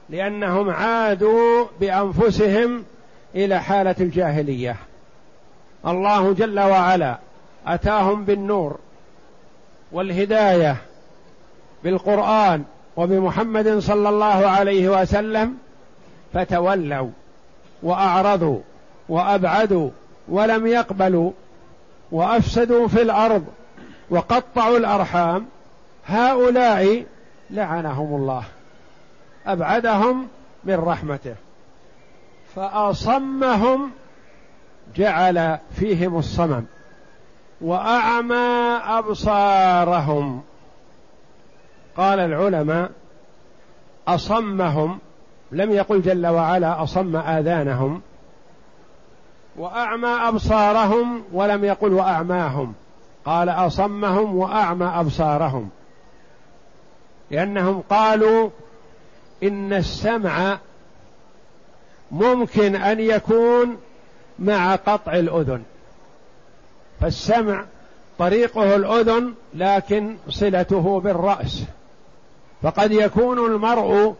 لأنهم 0.10 0.70
عادوا 0.70 1.66
بأنفسهم 1.80 2.84
إلى 3.36 3.60
حالة 3.62 3.96
الجاهلية. 4.00 4.76
الله 5.88 6.34
جل 6.34 6.60
وعلا 6.60 7.18
أتاهم 7.68 8.26
بالنور 8.26 8.78
والهداية 9.92 10.78
بالقرآن 11.84 12.64
وبمحمد 12.98 13.80
صلى 13.80 14.10
الله 14.10 14.48
عليه 14.48 15.02
وسلم 15.02 15.58
فتولوا 16.34 17.10
وأعرضوا 17.84 18.60
وأبعدوا 19.10 19.90
ولم 20.28 20.68
يقبلوا 20.68 21.32
وأفسدوا 22.12 22.88
في 22.88 23.02
الأرض 23.02 23.46
وقطعوا 24.10 24.78
الأرحام 24.78 25.46
هؤلاء 26.08 27.06
لعنهم 27.50 28.16
الله. 28.16 28.44
أبعدهم 29.48 30.28
من 30.64 30.76
رحمته. 30.76 31.36
فأصمهم 32.56 33.92
جعل 34.96 35.58
فيهم 35.72 36.18
الصمم 36.18 36.66
وأعمى 37.62 38.80
أبصارهم. 38.86 40.42
قال 41.98 42.20
العلماء 42.20 42.92
أصمهم 44.08 45.00
لم 45.52 45.72
يقل 45.72 46.02
جل 46.02 46.28
وعلا 46.28 46.84
أصم 46.84 47.16
آذانهم 47.16 48.02
وأعمى 49.58 50.10
أبصارهم 50.10 51.24
ولم 51.34 51.64
يقل 51.64 51.94
وأعماهم. 51.94 52.74
قال 53.28 53.50
أصمهم 53.50 54.36
وأعمى 54.36 54.86
أبصارهم 54.86 55.70
لأنهم 57.32 57.84
قالوا 57.90 58.50
إن 59.44 59.74
السمع 59.74 60.58
ممكن 62.12 62.76
أن 62.76 63.00
يكون 63.00 63.78
مع 64.40 64.76
قطع 64.76 65.14
الأذن. 65.14 65.64
فالسمع 67.02 67.66
طريقه 68.20 68.76
الأذن 68.76 69.34
لكن 69.54 70.16
صلته 70.30 71.00
بالرأس. 71.00 71.64
فقد 72.62 72.92
يكون 72.92 73.54
المرء 73.54 74.16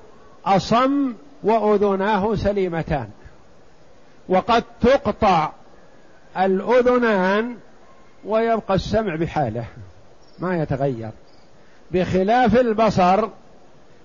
أصم 0.46 1.14
وأذناه 1.44 2.36
سليمتان. 2.36 3.10
وقد 4.30 4.64
تقطع 4.82 5.52
الأذنان 6.38 7.56
ويبقى 8.26 8.76
السمع 8.76 9.16
بحاله. 9.16 9.66
ما 10.40 10.62
يتغير. 10.62 11.12
بخلاف 11.92 12.60
البصر 12.60 13.28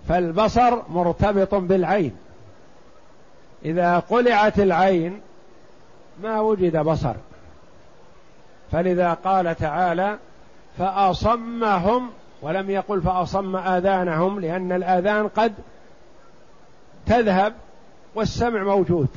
فالبصر 0.08 0.82
مرتبط 0.88 1.54
بالعين. 1.54 2.16
إذا 3.64 3.98
قلعت 3.98 4.58
العين 4.58 5.20
ما 6.22 6.40
وجد 6.40 6.76
بصر. 6.76 7.14
فلذا 8.72 9.14
قال 9.14 9.54
تعالى 9.54 10.18
فأصمهم 10.78 12.10
ولم 12.42 12.70
يقل 12.70 13.02
فأصم 13.02 13.56
آذانهم 13.56 14.40
لأن 14.40 14.72
الآذان 14.72 15.28
قد 15.28 15.52
تذهب 17.06 17.54
والسمع 18.14 18.62
موجود. 18.62 19.08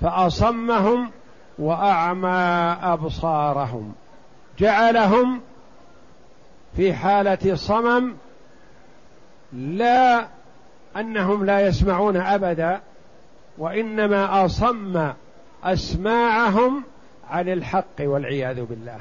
فأصمهم 0.00 1.10
وأعمى 1.58 2.76
أبصارهم. 2.82 3.92
جعلهم 4.58 5.40
في 6.76 6.94
حالة 6.94 7.54
صمم 7.54 8.14
لا 9.52 10.26
أنهم 10.96 11.44
لا 11.44 11.60
يسمعون 11.60 12.16
أبدا 12.16 12.80
وإنما 13.58 14.44
أصم 14.44 15.12
أسماعهم 15.64 16.82
عن 17.30 17.48
الحق 17.48 18.00
والعياذ 18.00 18.64
بالله. 18.64 18.98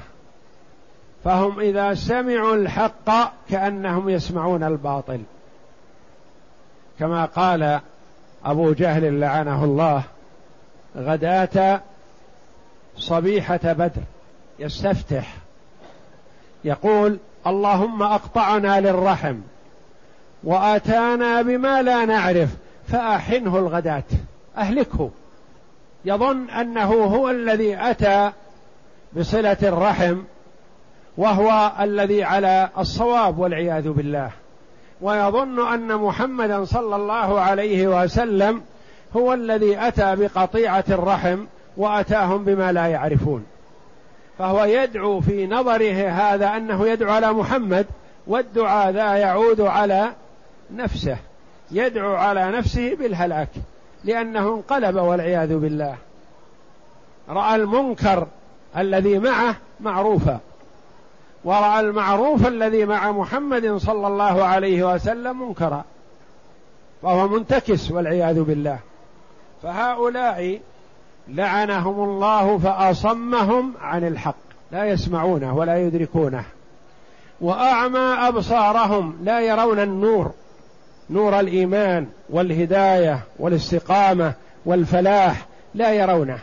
فهم 1.23 1.59
إذا 1.59 1.93
سمعوا 1.93 2.55
الحق 2.55 3.33
كأنهم 3.49 4.09
يسمعون 4.09 4.63
الباطل. 4.63 5.21
كما 6.99 7.25
قال 7.25 7.79
أبو 8.45 8.73
جهل 8.73 9.19
لعنه 9.19 9.63
الله 9.63 10.03
غداة 10.97 11.81
صبيحة 12.97 13.59
بدر 13.63 14.01
يستفتح 14.59 15.35
يقول 16.63 17.17
اللهم 17.47 18.03
أقطعنا 18.03 18.79
للرحم. 18.79 19.35
وآتانا 20.43 21.41
بما 21.41 21.81
لا 21.81 22.05
نعرف 22.05 22.49
فأحنه 22.87 23.57
الغداة. 23.57 24.03
أهلكه. 24.57 25.09
يظن 26.05 26.49
أنه 26.49 26.93
هو 26.93 27.29
الذي 27.29 27.77
أتى 27.77 28.31
بصلة 29.13 29.57
الرحم 29.63 30.17
وهو 31.17 31.71
الذي 31.79 32.23
على 32.23 32.69
الصواب 32.77 33.39
والعياذ 33.39 33.89
بالله. 33.89 34.31
ويظن 35.01 35.67
أن 35.73 35.95
محمدا 35.95 36.65
صلى 36.65 36.95
الله 36.95 37.39
عليه 37.39 38.03
وسلم 38.03 38.61
هو 39.15 39.33
الذي 39.33 39.87
أتى 39.87 40.15
بقطيعة 40.15 40.83
الرحم 40.89 41.45
وأتاهم 41.77 42.43
بما 42.43 42.71
لا 42.71 42.87
يعرفون. 42.87 43.45
فهو 44.39 44.63
يدعو 44.63 45.21
في 45.21 45.47
نظره 45.47 46.09
هذا 46.09 46.57
أنه 46.57 46.87
يدعو 46.87 47.11
على 47.11 47.33
محمد 47.33 47.85
والدعاء 48.27 48.91
ذا 48.91 49.15
يعود 49.15 49.61
على 49.61 50.11
نفسه 50.75 51.17
يدعو 51.71 52.15
على 52.15 52.51
نفسه 52.51 52.95
بالهلاك 52.95 53.49
لأنه 54.03 54.55
انقلب 54.55 54.95
والعياذ 54.95 55.57
بالله. 55.57 55.95
رأى 57.29 57.55
المنكر 57.55 58.27
الذي 58.77 59.19
معه 59.19 59.55
معروفا 59.79 60.39
ورأى 61.43 61.79
المعروف 61.79 62.47
الذي 62.47 62.85
مع 62.85 63.11
محمد 63.11 63.77
صلى 63.77 64.07
الله 64.07 64.43
عليه 64.43 64.93
وسلم 64.93 65.47
منكرا 65.47 65.83
فهو 67.01 67.27
منتكس 67.27 67.91
والعياذ 67.91 68.41
بالله. 68.41 68.79
فهؤلاء 69.63 70.59
لعنهم 71.27 72.03
الله 72.03 72.57
فأصمهم 72.57 73.73
عن 73.81 74.07
الحق 74.07 74.35
لا 74.71 74.85
يسمعونه 74.85 75.57
ولا 75.57 75.77
يدركونه 75.77 76.43
وأعمى 77.41 77.99
أبصارهم 77.99 79.17
لا 79.23 79.41
يرون 79.41 79.79
النور. 79.79 80.31
نور 81.09 81.39
الإيمان 81.39 82.07
والهداية 82.29 83.19
والاستقامة 83.39 84.33
والفلاح 84.65 85.45
لا 85.75 85.93
يرونه. 85.93 86.39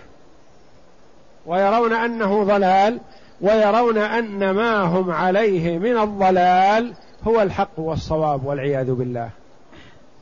ويرون 1.46 1.92
أنه 1.92 2.44
ضلال 2.44 3.00
ويرون 3.40 3.98
أن 3.98 4.50
ما 4.50 4.80
هم 4.80 5.10
عليه 5.10 5.78
من 5.78 5.98
الضلال 5.98 6.92
هو 7.26 7.42
الحق 7.42 7.78
والصواب 7.78 8.46
والعياذ 8.46 8.92
بالله. 8.92 9.30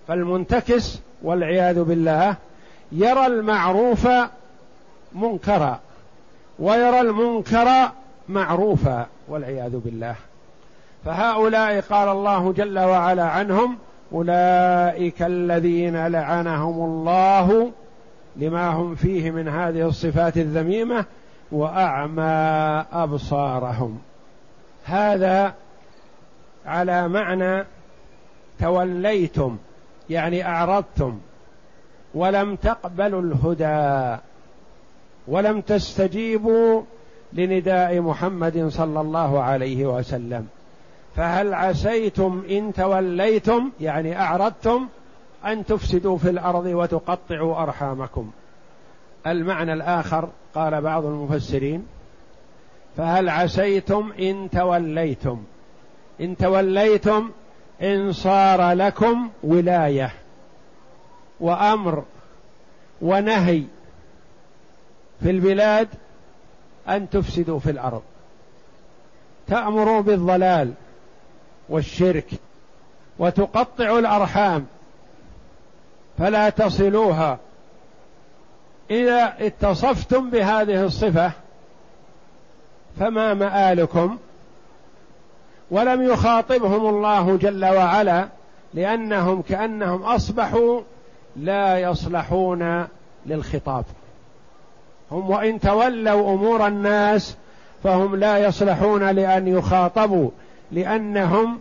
فالمنتكس 0.09 0.99
والعياذ 1.23 1.83
بالله 1.83 2.37
يرى 2.93 3.27
المعروف 3.27 4.09
منكرا 5.13 5.81
ويرى 6.59 7.01
المنكر 7.01 7.69
معروفا 8.29 9.07
والعياذ 9.29 9.77
بالله. 9.77 10.15
فهؤلاء 11.05 11.81
قال 11.81 12.09
الله 12.09 12.53
جل 12.53 12.79
وعلا 12.79 13.25
عنهم 13.25 13.79
أولئك 14.13 15.23
الذين 15.23 16.07
لعنهم 16.07 16.85
الله 16.85 17.73
لما 18.37 18.69
هم 18.69 18.95
فيه 18.95 19.31
من 19.31 19.49
هذه 19.49 19.89
الصفات 19.89 20.37
الذميمة 20.37 21.05
وأعمى 21.53 22.85
أبصارهم. 22.93 23.99
هذا 24.85 25.55
على 26.67 27.09
معنى 27.09 27.65
توليتم 28.61 29.57
يعني 30.11 30.47
أعرضتم 30.47 31.19
ولم 32.15 32.57
تقبلوا 32.57 33.23
الهدى 33.23 34.21
ولم 35.29 35.61
تستجيبوا 35.61 36.83
لنداء 37.33 38.01
محمد 38.01 38.69
صلى 38.69 39.01
الله 39.01 39.43
عليه 39.43 39.87
وسلم. 39.87 40.47
فهل 41.17 41.55
عسيتم 41.55 42.45
إن 42.51 42.73
توليتم 42.73 43.71
يعني 43.81 44.21
أعرضتم 44.21 44.89
أن 45.47 45.65
تفسدوا 45.67 46.19
في 46.19 46.31
الأرض 46.31 46.67
وتقطعوا 46.67 47.63
أرحامكم؟ 47.63 48.31
المعنى 49.27 49.73
الآخر 49.73 50.29
قال 50.55 50.81
بعض 50.81 51.05
المفسرين 51.05 51.87
فهل 52.97 53.29
عسيتم 53.29 54.13
إن 54.21 54.51
توليتم؟ 54.51 55.43
إن 56.21 56.37
توليتم 56.37 57.31
إن 57.83 58.13
صار 58.13 58.73
لكم 58.73 59.31
ولاية 59.43 60.13
وأمر 61.41 62.05
ونهي 63.03 63.63
في 65.23 65.31
البلاد 65.31 65.89
أن 66.89 67.11
تفسدوا 67.11 67.59
في 67.59 67.71
الأرض. 67.71 68.03
تأمروا 69.47 70.01
بالضلال 70.01 70.73
والشرك 71.69 72.27
وتقطعوا 73.19 73.99
الأرحام 73.99 74.67
فلا 76.19 76.51
تصلوها. 76.51 77.39
إذا 78.91 79.35
اتصفتم 79.39 80.31
بهذه 80.31 80.85
الصفة 80.85 81.33
فما 83.01 83.35
مآلكم 83.35 84.19
ولم 85.71 86.03
يخاطبهم 86.03 86.87
الله 86.89 87.37
جل 87.37 87.65
وعلا 87.65 88.29
لأنهم 88.75 89.43
كأنهم 89.43 90.03
أصبحوا 90.03 90.81
لا 91.37 91.79
يصلحون 91.79 92.87
للخطاب. 93.27 93.85
هم 95.13 95.31
وإن 95.31 95.61
تولوا 95.61 96.35
أمور 96.35 96.67
الناس 96.67 97.37
فهم 97.85 98.17
لا 98.17 98.39
يصلحون 98.39 99.11
لأن 99.11 99.49
يخاطبوا. 99.49 100.31
لأنهم 100.73 101.59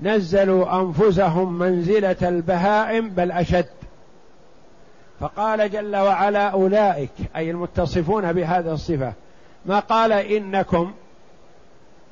نزلوا 0.00 0.80
أنفسهم 0.80 1.58
منزلة 1.58 2.16
البهائم 2.22 3.10
بل 3.10 3.32
أشد. 3.32 3.66
فقال 5.20 5.70
جل 5.70 5.96
وعلا 5.96 6.48
أولئك 6.48 7.10
أي 7.36 7.50
المتصفون 7.50 8.32
بهذه 8.32 8.72
الصفة 8.72 9.12
ما 9.66 9.78
قال 9.78 10.12
إنكم 10.12 10.92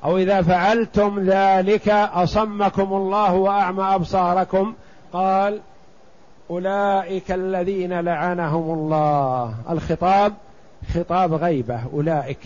أو 0.03 0.17
إذا 0.17 0.41
فعلتم 0.41 1.19
ذلك 1.19 1.89
أصمكم 1.89 2.93
الله 2.93 3.33
وأعمى 3.33 3.83
أبصاركم 3.83 4.73
قال 5.13 5.59
أولئك 6.49 7.31
الذين 7.31 7.99
لعنهم 7.99 8.73
الله. 8.73 9.55
الخطاب 9.69 10.33
خطاب 10.93 11.33
غيبة 11.33 11.81
أولئك. 11.93 12.39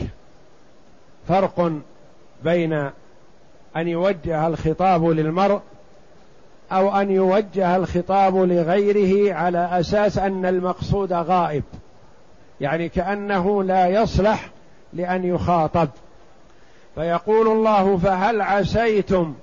فرق 1.28 1.72
بين 2.44 2.90
أن 3.78 3.88
يوجه 3.88 4.48
الخطاب 4.48 5.06
للمرء 5.06 5.62
أو 6.72 7.02
أن 7.02 7.12
يوجه 7.12 7.76
الخطاب 7.76 8.36
لغيره 8.36 9.34
على 9.34 9.70
أساس 9.80 10.18
أن 10.18 10.46
المقصود 10.46 11.14
غائب. 11.14 11.64
يعني 12.62 12.90
كأنه 12.90 13.64
لا 13.64 13.88
يصلح 13.88 14.50
لأن 14.94 15.26
يخاطب. 15.26 15.90
فيقول 16.96 17.48
الله 17.48 17.98
فهل 17.98 18.42
عسيتم 18.42 19.34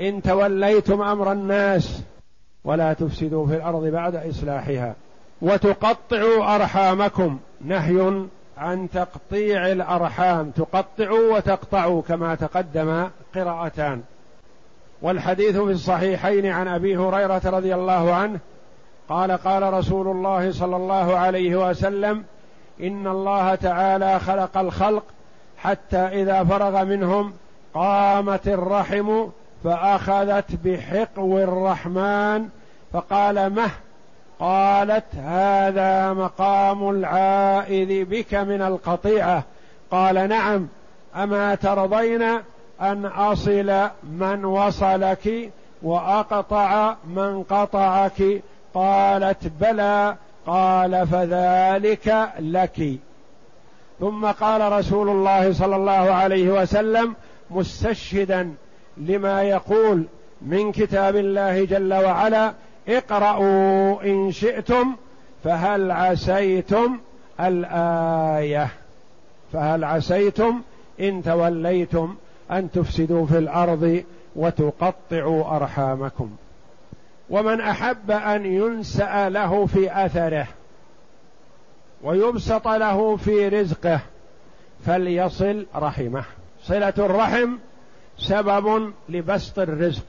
إن 0.00 0.22
توليتم 0.22 1.02
أمر 1.02 1.32
الناس 1.32 2.02
ولا 2.64 2.92
تفسدوا 2.92 3.46
في 3.46 3.56
الأرض 3.56 3.84
بعد 3.84 4.16
إصلاحها 4.16 4.94
وتقطعوا 5.42 6.54
أرحامكم. 6.54 7.38
نهي 7.60 8.24
عن 8.58 8.88
تقطيع 8.90 9.72
الأرحام. 9.72 10.50
تقطعوا 10.50 11.36
وتقطعوا 11.36 12.02
كما 12.02 12.34
تقدم 12.34 13.08
قراءتان. 13.34 14.02
والحديث 15.02 15.56
في 15.56 15.72
الصحيحين 15.72 16.46
عن 16.46 16.68
أبي 16.68 16.96
هريرة 16.96 17.42
رضي 17.44 17.74
الله 17.74 18.14
عنه 18.14 18.38
قال 19.08 19.32
قال 19.32 19.72
رسول 19.72 20.08
الله 20.08 20.52
صلى 20.52 20.76
الله 20.76 21.18
عليه 21.18 21.68
وسلم 21.70 22.24
إن 22.80 23.06
الله 23.06 23.54
تعالى 23.54 24.20
خلق 24.20 24.58
الخلق 24.58 25.04
حتى 25.58 25.96
إذا 25.96 26.44
فرغ 26.44 26.84
منهم 26.84 27.32
قامت 27.74 28.48
الرحم 28.48 29.26
فأخذت 29.64 30.46
بحقو 30.64 31.38
الرحمن 31.38 32.48
فقال 32.92 33.54
مه؟ 33.54 33.70
قالت 34.40 35.14
هذا 35.14 36.12
مقام 36.12 36.90
العائذ 36.90 38.04
بك 38.04 38.34
من 38.34 38.62
القطيعة. 38.62 39.44
قال 39.90 40.28
نعم 40.28 40.68
أما 41.16 41.54
ترضين 41.54 42.22
أن 42.80 43.06
أصل 43.06 43.88
من 44.02 44.44
وصلك 44.44 45.50
وأقطع 45.82 46.94
من 47.04 47.42
قطعك. 47.42 48.42
قالت 48.74 49.52
بلى 49.60 50.16
قال 50.46 51.06
فذلك 51.06 52.28
لك. 52.38 52.98
ثم 54.00 54.26
قال 54.26 54.72
رسول 54.72 55.08
الله 55.08 55.52
صلى 55.52 55.76
الله 55.76 55.92
عليه 55.92 56.48
وسلم 56.48 57.14
مستشهدا 57.50 58.54
لما 58.96 59.42
يقول 59.42 60.04
من 60.42 60.72
كتاب 60.72 61.16
الله 61.16 61.64
جل 61.64 61.94
وعلا 61.94 62.52
اقرأوا 62.88 64.02
إن 64.02 64.32
شئتم 64.32 64.96
فهل 65.44 65.90
عسيتم 65.90 66.98
الآية؟ 67.40 68.68
فهل 69.52 69.84
عسيتم 69.84 70.60
إن 71.00 71.22
توليتم 71.22 72.14
أن 72.50 72.70
تفسدوا 72.70 73.26
في 73.26 73.38
الأرض 73.38 74.04
وتقطعوا 74.36 75.56
أرحامكم. 75.56 76.30
ومن 77.30 77.60
أحب 77.60 78.10
أن 78.10 78.46
ينسأ 78.46 79.28
له 79.28 79.66
في 79.66 80.06
أثره 80.06 80.46
ويبسط 82.02 82.68
له 82.68 83.16
في 83.16 83.48
رزقه 83.48 84.00
فليصل 84.86 85.66
رحمه. 85.76 86.24
صلة 86.62 86.94
الرحم 86.98 87.56
سبب 88.18 88.92
لبسط 89.08 89.58
الرزق 89.58 90.04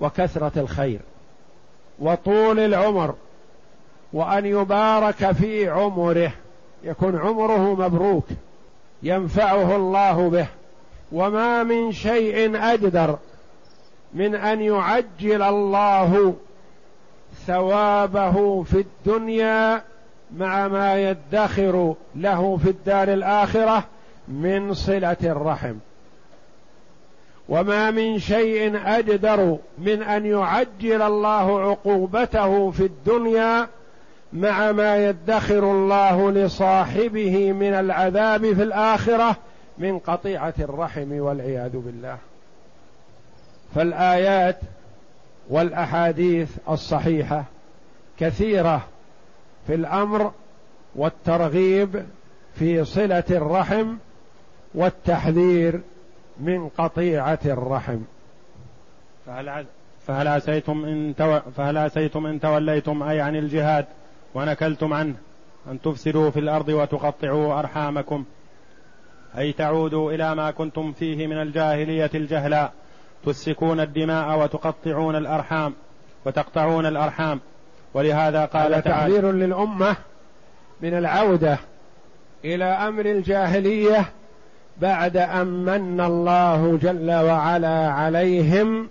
وكثرة 0.00 0.52
الخير 0.60 1.00
وطول 1.98 2.58
العمر 2.58 3.14
وأن 4.12 4.46
يبارك 4.46 5.32
في 5.32 5.68
عمره. 5.68 6.32
يكون 6.84 7.18
عمره 7.18 7.74
مبروك. 7.74 8.26
ينفعه 9.02 9.76
الله 9.76 10.30
به. 10.30 10.46
وما 11.12 11.62
من 11.62 11.92
شيء 11.92 12.56
اجدر 12.56 13.18
من 14.14 14.34
أن 14.34 14.60
يعجل 14.60 15.42
الله 15.42 16.34
ثوابه 17.46 18.62
في 18.62 18.80
الدنيا 18.80 19.82
مع 20.36 20.68
ما 20.68 21.10
يدخر 21.10 21.94
له 22.16 22.56
في 22.56 22.70
الدار 22.70 23.12
الآخرة 23.12 23.84
من 24.28 24.74
صلة 24.74 25.16
الرحم. 25.22 25.74
وما 27.48 27.90
من 27.90 28.18
شيء 28.18 28.80
اجدر 28.84 29.56
من 29.78 30.02
أن 30.02 30.26
يعجل 30.26 31.02
الله 31.02 31.60
عقوبته 31.60 32.70
في 32.70 32.82
الدنيا 32.86 33.68
مع 34.32 34.72
ما 34.72 35.08
يدخر 35.08 35.58
الله 35.58 36.30
لصاحبه 36.30 37.52
من 37.52 37.74
العذاب 37.74 38.52
في 38.52 38.62
الآخرة 38.62 39.36
من 39.78 39.98
قطيعة 39.98 40.54
الرحم 40.58 41.12
والعياذ 41.12 41.76
بالله. 41.76 42.18
فالآيات 43.74 44.58
والأحاديث 45.48 46.56
الصحيحة 46.68 47.44
كثيرة 48.18 48.88
في 49.66 49.74
الأمر 49.74 50.32
والترغيب 50.94 52.06
في 52.54 52.84
صلة 52.84 53.24
الرحم 53.30 53.96
والتحذير 54.74 55.80
من 56.40 56.68
قطيعة 56.68 57.38
الرحم. 57.44 57.98
فهل 59.26 59.66
فهل 60.06 60.28
عسيتم 60.28 60.84
إن 60.84 61.14
تو... 61.18 61.40
فهل 61.56 61.78
عسيتم 61.78 62.26
إن 62.26 62.40
توليتم 62.40 63.02
أي 63.02 63.20
عن 63.20 63.36
الجهاد 63.36 63.86
ونكلتم 64.34 64.92
عنه 64.92 65.14
أن 65.70 65.80
تفسدوا 65.80 66.30
في 66.30 66.40
الأرض 66.40 66.68
وتقطعوا 66.68 67.58
أرحامكم؟ 67.58 68.24
أي 69.38 69.52
تعودوا 69.52 70.12
إلى 70.12 70.34
ما 70.34 70.50
كنتم 70.50 70.92
فيه 70.92 71.26
من 71.26 71.42
الجاهلية 71.42 72.10
الجهلاء 72.14 72.72
تسكون 73.26 73.80
الدماء 73.80 74.38
وتقطعون 74.38 75.16
الأرحام 75.16 75.74
وتقطعون 76.24 76.86
الأرحام. 76.86 77.40
ولهذا 77.94 78.44
قال 78.44 78.50
تعالى 78.50 78.82
تحذير 78.82 79.32
للأمة 79.32 79.96
من 80.80 80.94
العودة 80.94 81.58
إلى 82.44 82.64
أمر 82.64 83.06
الجاهلية 83.06 84.04
بعد 84.80 85.16
أن 85.16 85.46
من 85.46 86.00
الله 86.00 86.78
جل 86.82 87.10
وعلا 87.10 87.92
عليهم 87.92 88.88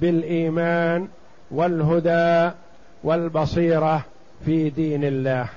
بالإيمان 0.00 1.08
والهدى 1.50 2.54
والبصيرة 3.04 4.04
في 4.44 4.70
دين 4.70 5.04
الله. 5.04 5.48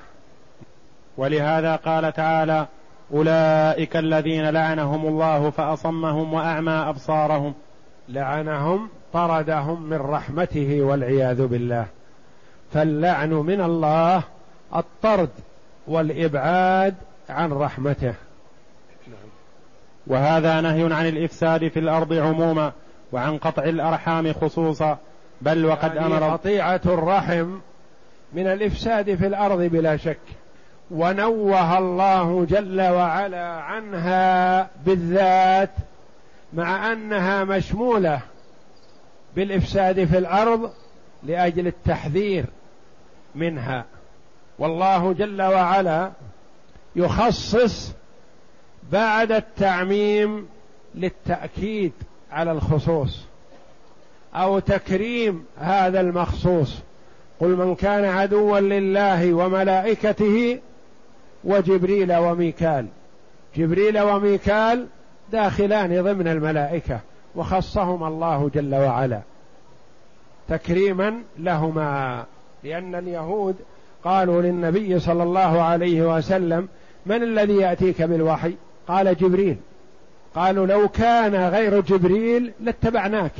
ولهذا 1.17 1.75
قال 1.75 2.13
تعالى 2.13 2.67
أولئك 3.13 3.97
الذين 3.97 4.49
لعنهم 4.49 5.05
الله 5.05 5.49
فأصمهم 5.49 6.33
وأعمى 6.33 6.71
أبصارهم. 6.71 7.53
لعنهم 8.09 8.89
طردهم 9.13 9.89
من 9.89 9.97
رحمته 9.97 10.81
والعياذ 10.81 11.47
بالله. 11.47 11.85
فاللعن 12.73 13.29
من 13.29 13.61
الله 13.61 14.23
الطرد 14.75 15.29
والإبعاد 15.87 16.95
عن 17.29 17.51
رحمته. 17.51 18.13
وهذا 20.07 20.61
نهي 20.61 20.93
عن 20.93 21.07
الإفساد 21.07 21.67
في 21.67 21.79
الأرض 21.79 22.13
عموما 22.13 22.71
وعن 23.11 23.37
قطع 23.37 23.63
الأرحام 23.63 24.33
خصوصا 24.33 24.97
بل 25.41 25.65
وقد 25.65 25.95
يعني 25.95 26.05
أمر 26.05 26.33
قطيعة 26.33 26.81
الرحم 26.85 27.55
من 28.33 28.47
الإفساد 28.47 29.15
في 29.15 29.27
الأرض 29.27 29.61
بلا 29.61 29.97
شك. 29.97 30.40
ونوه 30.91 31.77
الله 31.77 32.45
جل 32.45 32.81
وعلا 32.81 33.47
عنها 33.47 34.69
بالذات 34.85 35.69
مع 36.53 36.91
أنها 36.91 37.43
مشمولة 37.43 38.21
بالإفساد 39.35 40.05
في 40.05 40.17
الأرض 40.17 40.71
لأجل 41.23 41.67
التحذير 41.67 42.45
منها. 43.35 43.85
والله 44.59 45.13
جل 45.13 45.41
وعلا 45.41 46.11
يخصص 46.95 47.91
بعد 48.91 49.31
التعميم 49.31 50.47
للتأكيد 50.95 51.91
على 52.31 52.51
الخصوص 52.51 53.21
أو 54.35 54.59
تكريم 54.59 55.45
هذا 55.57 56.01
المخصوص. 56.01 56.79
قل 57.39 57.47
من 57.47 57.75
كان 57.75 58.05
عدوا 58.05 58.59
لله 58.59 59.33
وملائكته 59.33 60.59
وجبريل 61.43 62.15
وميكال. 62.15 62.85
جبريل 63.55 63.99
وميكال 63.99 64.87
داخلان 65.31 66.03
ضمن 66.03 66.27
الملائكة 66.27 66.99
وخصهما 67.35 68.07
الله 68.07 68.49
جل 68.53 68.75
وعلا. 68.75 69.21
تكريما 70.49 71.21
لهما 71.39 72.25
لأن 72.63 72.95
اليهود 72.95 73.55
قالوا 74.03 74.41
للنبي 74.41 74.99
صلى 74.99 75.23
الله 75.23 75.61
عليه 75.61 76.15
وسلم 76.17 76.67
من 77.05 77.23
الذي 77.23 77.55
يأتيك 77.55 78.01
بالوحي؟ 78.01 78.53
قال 78.87 79.17
جبريل. 79.17 79.57
قالوا 80.35 80.67
لو 80.67 80.87
كان 80.87 81.35
غير 81.35 81.81
جبريل 81.81 82.51
لاتبعناك 82.59 83.31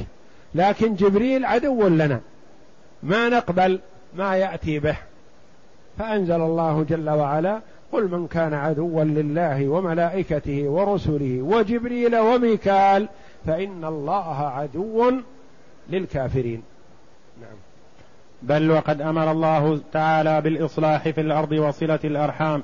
لكن 0.56 0.96
جبريل 0.96 1.46
عدو 1.46 1.88
لنا. 1.88 2.20
ما 3.04 3.30
نقبل 3.30 3.80
ما 4.16 4.36
يأتي 4.36 4.80
به. 4.80 4.96
فأنزل 6.00 6.42
الله 6.42 6.86
جل 6.90 7.10
وعلا 7.10 7.60
قل 7.92 8.12
من 8.12 8.28
كان 8.28 8.54
عدوا 8.54 9.04
لله 9.04 9.68
وملائكته 9.68 10.64
ورسله 10.70 11.42
وجبريل 11.42 12.18
وميكال 12.18 13.10
فإن 13.46 13.86
الله 13.86 14.48
عدو 14.48 15.12
للكافرين. 15.90 16.64
نعم. 17.42 17.58
بل 18.42 18.72
وقد 18.72 19.02
أمر 19.02 19.32
الله 19.32 19.80
تعالى 19.94 20.42
بالإصلاح 20.42 21.10
في 21.10 21.22
الأرض 21.22 21.52
وصلة 21.52 22.00
الأرحام 22.04 22.64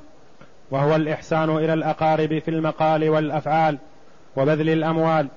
وهو 0.70 0.96
الإحسان 0.96 1.50
إلى 1.50 1.72
الأقارب 1.72 2.38
في 2.38 2.50
المقال 2.50 3.08
والأفعال 3.08 3.78
وبذل 4.36 4.70
الأموال 4.70 5.28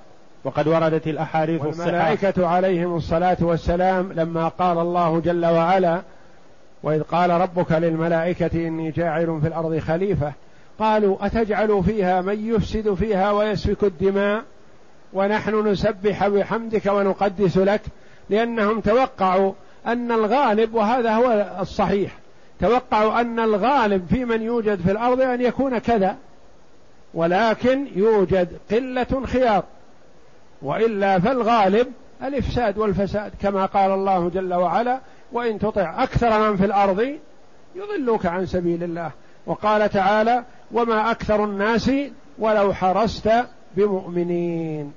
وقد 0.44 0.68
وردت 0.68 1.08
الأحاديث 1.08 1.66
الصحيحة. 1.66 1.98
والملائكة 1.98 2.48
عليهم 2.48 2.96
الصلاة 2.96 3.38
والسلام 3.42 4.14
لما 4.14 4.48
قال 4.48 4.78
الله 4.78 5.20
جل 5.20 5.46
وعلا 5.46 6.02
وإذ 6.84 7.02
قال 7.02 7.30
ربك 7.30 7.72
للملائكة 7.72 8.68
إني 8.68 8.92
جاعل 8.92 9.40
في 9.42 9.48
الأرض 9.48 9.80
خليفة. 9.80 10.34
قالوا 10.80 11.26
أتجعل 11.26 11.84
فيها 11.84 12.22
من 12.22 12.48
يفسد 12.56 12.94
فيها 12.94 13.32
ويسفك 13.32 13.84
الدماء؟ 13.84 14.44
ونحن 15.14 15.68
نسبح 15.68 16.28
بحمدك 16.28 16.86
ونقدس 16.86 17.58
لك 17.58 17.82
لأنهم 18.30 18.80
توقعوا 18.80 19.54
أن 19.88 20.12
الغالب 20.12 20.74
وهذا 20.74 21.12
هو 21.12 21.58
الصحيح 21.60 22.12
توقعوا 22.60 23.22
أن 23.22 23.40
الغالب 23.40 24.08
في 24.10 24.26
من 24.26 24.42
يوجد 24.42 24.82
في 24.82 24.92
الأرض 24.92 25.22
أن 25.22 25.42
يكون 25.42 25.78
كذا 25.78 26.16
ولكن 27.14 27.88
يوجد 27.96 28.58
قلة 28.72 29.24
خيار. 29.26 29.64
وإلا 30.62 31.20
فالغالب 31.20 31.88
الإفساد 32.24 32.78
والفساد 32.78 33.32
كما 33.42 33.66
قال 33.66 33.92
الله 33.92 34.30
جل 34.30 34.54
وعلا 34.54 35.00
وإن 35.32 35.60
تطع 35.60 36.04
أكثر 36.04 36.50
من 36.52 36.58
في 36.58 36.66
الأرض 36.66 37.18
يضلوك 37.76 38.26
عن 38.26 38.46
سبيل 38.46 38.84
الله. 38.84 39.12
وقال 39.46 39.90
تعالى 39.90 40.44
وما 40.72 41.12
أكثر 41.12 41.44
الناس 41.44 41.92
ولو 42.40 42.74
حرست 42.74 43.32
بمؤمنين. 43.76 44.94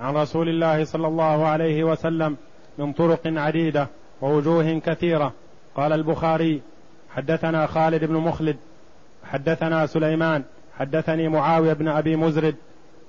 عن 0.00 0.14
رسول 0.16 0.48
الله 0.48 0.84
صلى 0.84 1.06
الله 1.06 1.46
عليه 1.46 1.84
وسلم 1.84 2.36
من 2.78 2.92
طرق 2.92 3.20
عديدة 3.26 3.88
ووجوه 4.20 4.78
كثيرة. 4.78 5.32
قال 5.76 5.92
البخاري 5.92 6.62
حدثنا 7.16 7.66
خالد 7.66 8.04
بن 8.04 8.14
مخلد 8.14 8.56
حدثنا 9.24 9.86
سليمان 9.86 10.42
حدثني 10.78 11.28
معاوية 11.28 11.72
بن 11.72 11.88
أبي 11.88 12.16
مزرد 12.16 12.54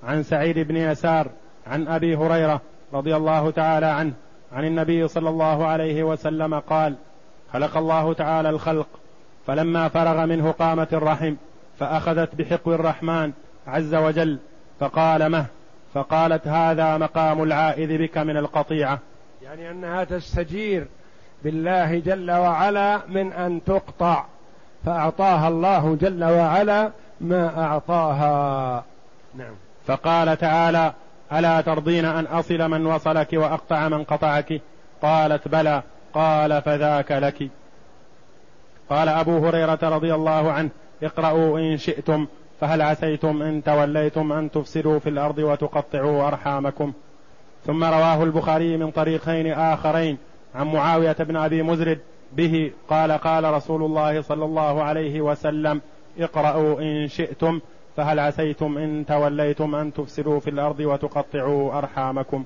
عن 0.03 0.23
سعيد 0.23 0.59
بن 0.59 0.77
يسار 0.77 1.27
عن 1.67 1.87
أبي 1.87 2.15
هريرة 2.15 2.61
رضي 2.93 3.15
الله 3.15 3.51
تعالى 3.51 3.85
عنه 3.85 4.13
عن 4.53 4.65
النبي 4.65 5.07
صلى 5.07 5.29
الله 5.29 5.65
عليه 5.65 6.03
وسلم 6.03 6.59
قال 6.59 6.95
خلق 7.53 7.77
الله 7.77 8.13
تعالى 8.13 8.49
الخلق 8.49 8.87
فلما 9.47 9.87
فرغ 9.89 10.25
منه 10.25 10.51
قامت 10.51 10.93
الرحم 10.93 11.35
فأخذت 11.79 12.35
بحقو 12.35 12.73
الرحمن 12.73 13.31
عز 13.67 13.95
وجل 13.95 14.39
فقال 14.79 15.29
مه 15.29 15.45
فقالت 15.93 16.47
هذا 16.47 16.97
مقام 16.97 17.43
العائذ 17.43 17.97
بك 17.97 18.17
من 18.17 18.37
القطيعة. 18.37 18.99
يعني 19.41 19.71
أنها 19.71 20.03
تستجير 20.03 20.87
بالله 21.43 21.99
جل 21.99 22.31
وعلا 22.31 23.01
من 23.07 23.33
أن 23.33 23.63
تقطع 23.65 24.25
فأعطاها 24.85 25.47
الله 25.47 25.97
جل 26.01 26.23
وعلا 26.23 26.91
ما 27.21 27.63
أعطاها. 27.63 28.83
نعم. 29.35 29.53
فقال 29.87 30.37
تعالى 30.37 30.93
ألا 31.33 31.61
ترضين 31.61 32.05
أن 32.05 32.25
أصل 32.25 32.69
من 32.69 32.85
وصلك 32.85 33.33
وأقطع 33.33 33.87
من 33.87 34.03
قطعك؟ 34.03 34.61
قالت 35.01 35.47
بلى. 35.47 35.83
قال 36.13 36.61
فذاك 36.61 37.11
لك. 37.11 37.49
قال 38.89 39.09
أبو 39.09 39.47
هريرة 39.47 39.79
رضي 39.83 40.13
الله 40.13 40.51
عنه 40.51 40.69
اقرأوا 41.03 41.59
إن 41.59 41.77
شئتم 41.77 42.27
فهل 42.61 42.81
عسيتم 42.81 43.41
إن 43.41 43.63
توليتم 43.63 44.31
أن 44.31 44.51
تفسدوا 44.51 44.99
في 44.99 45.09
الأرض 45.09 45.37
وتقطعوا 45.37 46.27
أرحامكم؟ 46.27 46.93
ثم 47.65 47.83
رواه 47.83 48.23
البخاري 48.23 48.77
من 48.77 48.91
طريقين 48.91 49.53
آخرين 49.53 50.17
عن 50.55 50.67
معاوية 50.67 51.15
بن 51.19 51.35
أبي 51.35 51.63
مزرد 51.63 51.99
به 52.33 52.71
قال 52.89 53.11
قال 53.11 53.53
رسول 53.53 53.83
الله 53.83 54.21
صلى 54.21 54.45
الله 54.45 54.83
عليه 54.83 55.21
وسلم 55.21 55.81
اقرأوا 56.19 56.81
إن 56.81 57.07
شئتم 57.07 57.59
فهل 57.97 58.19
عسيتم 58.19 58.77
إن 58.77 59.05
توليتم 59.07 59.75
أن 59.75 59.93
تفسدوا 59.93 60.39
في 60.39 60.49
الأرض 60.49 60.79
وتقطعوا 60.79 61.77
أرحامكم؟ 61.77 62.43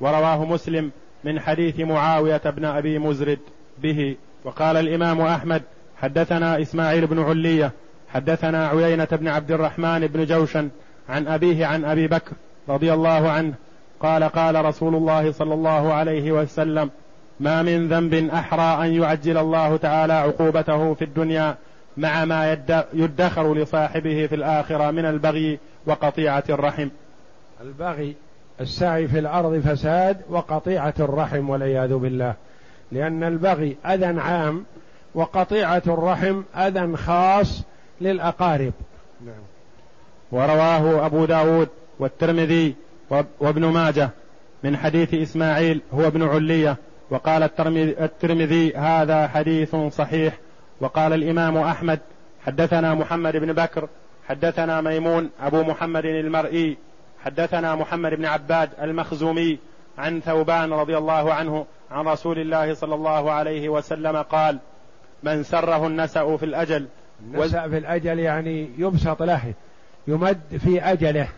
ورواه 0.00 0.44
مسلم 0.44 0.90
من 1.24 1.40
حديث 1.40 1.80
معاوية 1.80 2.42
بن 2.44 2.64
أبي 2.64 2.98
مزرد 2.98 3.38
به 3.82 4.16
وقال 4.44 4.76
الإمام 4.76 5.20
أحمد 5.20 5.62
حدثنا 5.96 6.62
إسماعيل 6.62 7.06
بن 7.06 7.22
علية 7.22 7.72
حدثنا 8.08 8.68
عيينة 8.68 9.08
بن 9.12 9.28
عبد 9.28 9.52
الرحمن 9.52 10.06
بن 10.06 10.24
جوشن 10.24 10.68
عن 11.08 11.28
أبيه 11.28 11.66
عن 11.66 11.84
أبي 11.84 12.08
بكر 12.08 12.32
رضي 12.68 12.92
الله 12.92 13.30
عنه 13.30 13.54
قال 14.00 14.24
قال 14.24 14.64
رسول 14.64 14.94
الله 14.94 15.32
صلى 15.32 15.54
الله 15.54 15.92
عليه 15.92 16.32
وسلم 16.32 16.90
ما 17.40 17.62
من 17.62 17.88
ذنب 17.88 18.14
أحرى 18.14 18.86
أن 18.86 19.02
يعجل 19.02 19.38
الله 19.38 19.76
تعالى 19.76 20.12
عقوبته 20.12 20.94
في 20.94 21.04
الدنيا 21.04 21.56
مع 21.98 22.24
ما 22.24 22.52
يدخر 22.92 23.54
لصاحبه 23.54 24.26
في 24.26 24.34
الآخرة 24.34 24.90
من 24.90 25.04
البغي 25.04 25.58
وقطيعة 25.86 26.44
الرحم. 26.50 26.88
البغي 27.60 28.14
السعي 28.60 29.08
في 29.08 29.18
الأرض 29.18 29.60
فساد 29.60 30.20
وقطيعة 30.28 30.94
الرحم 31.00 31.50
والعياذ 31.50 31.94
بالله. 31.94 32.34
لأن 32.92 33.24
البغي 33.24 33.76
أذى 33.86 34.20
عام 34.20 34.64
وقطيعة 35.14 35.82
الرحم 35.86 36.42
أذى 36.56 36.96
خاص 36.96 37.62
للأقارب. 38.00 38.72
نعم. 39.26 39.42
ورواه 40.32 41.06
أبو 41.06 41.24
داود 41.24 41.68
والترمذي 41.98 42.74
وابن 43.40 43.64
ماجه 43.64 44.10
من 44.64 44.76
حديث 44.76 45.14
إسماعيل 45.14 45.80
هو 45.94 46.06
ابن 46.06 46.22
علية 46.22 46.76
وقال 47.10 47.42
الترمذي 48.00 48.76
هذا 48.76 49.28
حديث 49.28 49.76
صحيح 49.76 50.38
وقال 50.80 51.12
الإمام 51.12 51.56
أحمد 51.56 52.00
حدثنا 52.46 52.94
محمد 52.94 53.36
بن 53.36 53.52
بكر 53.52 53.88
حدثنا 54.28 54.80
ميمون 54.80 55.30
أبو 55.40 55.62
محمد 55.62 56.04
المرئي 56.04 56.76
حدثنا 57.24 57.74
محمد 57.74 58.14
بن 58.14 58.24
عباد 58.24 58.70
المخزومي 58.82 59.58
عن 59.98 60.20
ثوبان 60.20 60.72
رضي 60.72 60.98
الله 60.98 61.34
عنه 61.34 61.66
عن 61.90 62.04
رسول 62.08 62.38
الله 62.38 62.74
صلى 62.74 62.94
الله 62.94 63.32
عليه 63.32 63.68
وسلم 63.68 64.16
قال 64.16 64.58
من 65.22 65.42
سره 65.42 65.86
النسأ 65.86 66.36
في 66.36 66.44
الأجل 66.44 66.86
النسأ 67.20 67.68
في 67.68 67.78
الأجل 67.78 68.18
يعني 68.18 68.70
يبسط 68.78 69.22
له 69.22 69.52
يمد 70.08 70.40
في 70.64 70.82
أجله. 70.82 71.28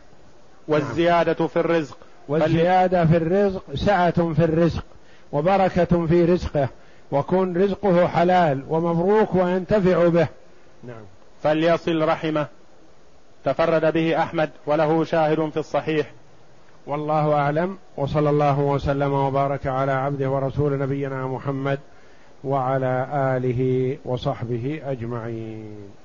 والزيادة 0.69 1.47
في 1.47 1.57
الرزق. 1.57 1.99
والزيادة 2.29 3.07
في 3.07 3.17
الرزق 3.17 3.75
سعة 3.75 4.33
في 4.33 4.45
الرزق 4.45 4.85
وبركة 5.33 6.07
في 6.07 6.25
رزقه. 6.25 6.69
وكن 7.13 7.63
رزقه 7.63 8.07
حلال 8.07 8.63
ومبروك 8.69 9.35
وينتفع 9.35 10.09
به. 10.09 10.29
نعم. 10.85 11.03
فليصل 11.43 12.09
رحمه. 12.09 12.47
تفرد 13.45 13.93
به 13.93 14.23
أحمد 14.23 14.51
وله 14.67 15.05
شاهد 15.05 15.49
في 15.49 15.57
الصحيح. 15.57 16.11
والله 16.87 17.33
أعلم. 17.33 17.79
وصلى 17.97 18.31
الله 18.31 18.61
وسلم 18.61 19.13
وبارك 19.13 19.67
على 19.67 19.93
عبده 19.93 20.31
ورسول 20.31 20.79
نبينا 20.79 21.27
محمد 21.27 21.79
وعلى 22.45 23.07
آله 23.13 23.97
وصحبه 24.05 24.81
أجمعين. 24.85 26.00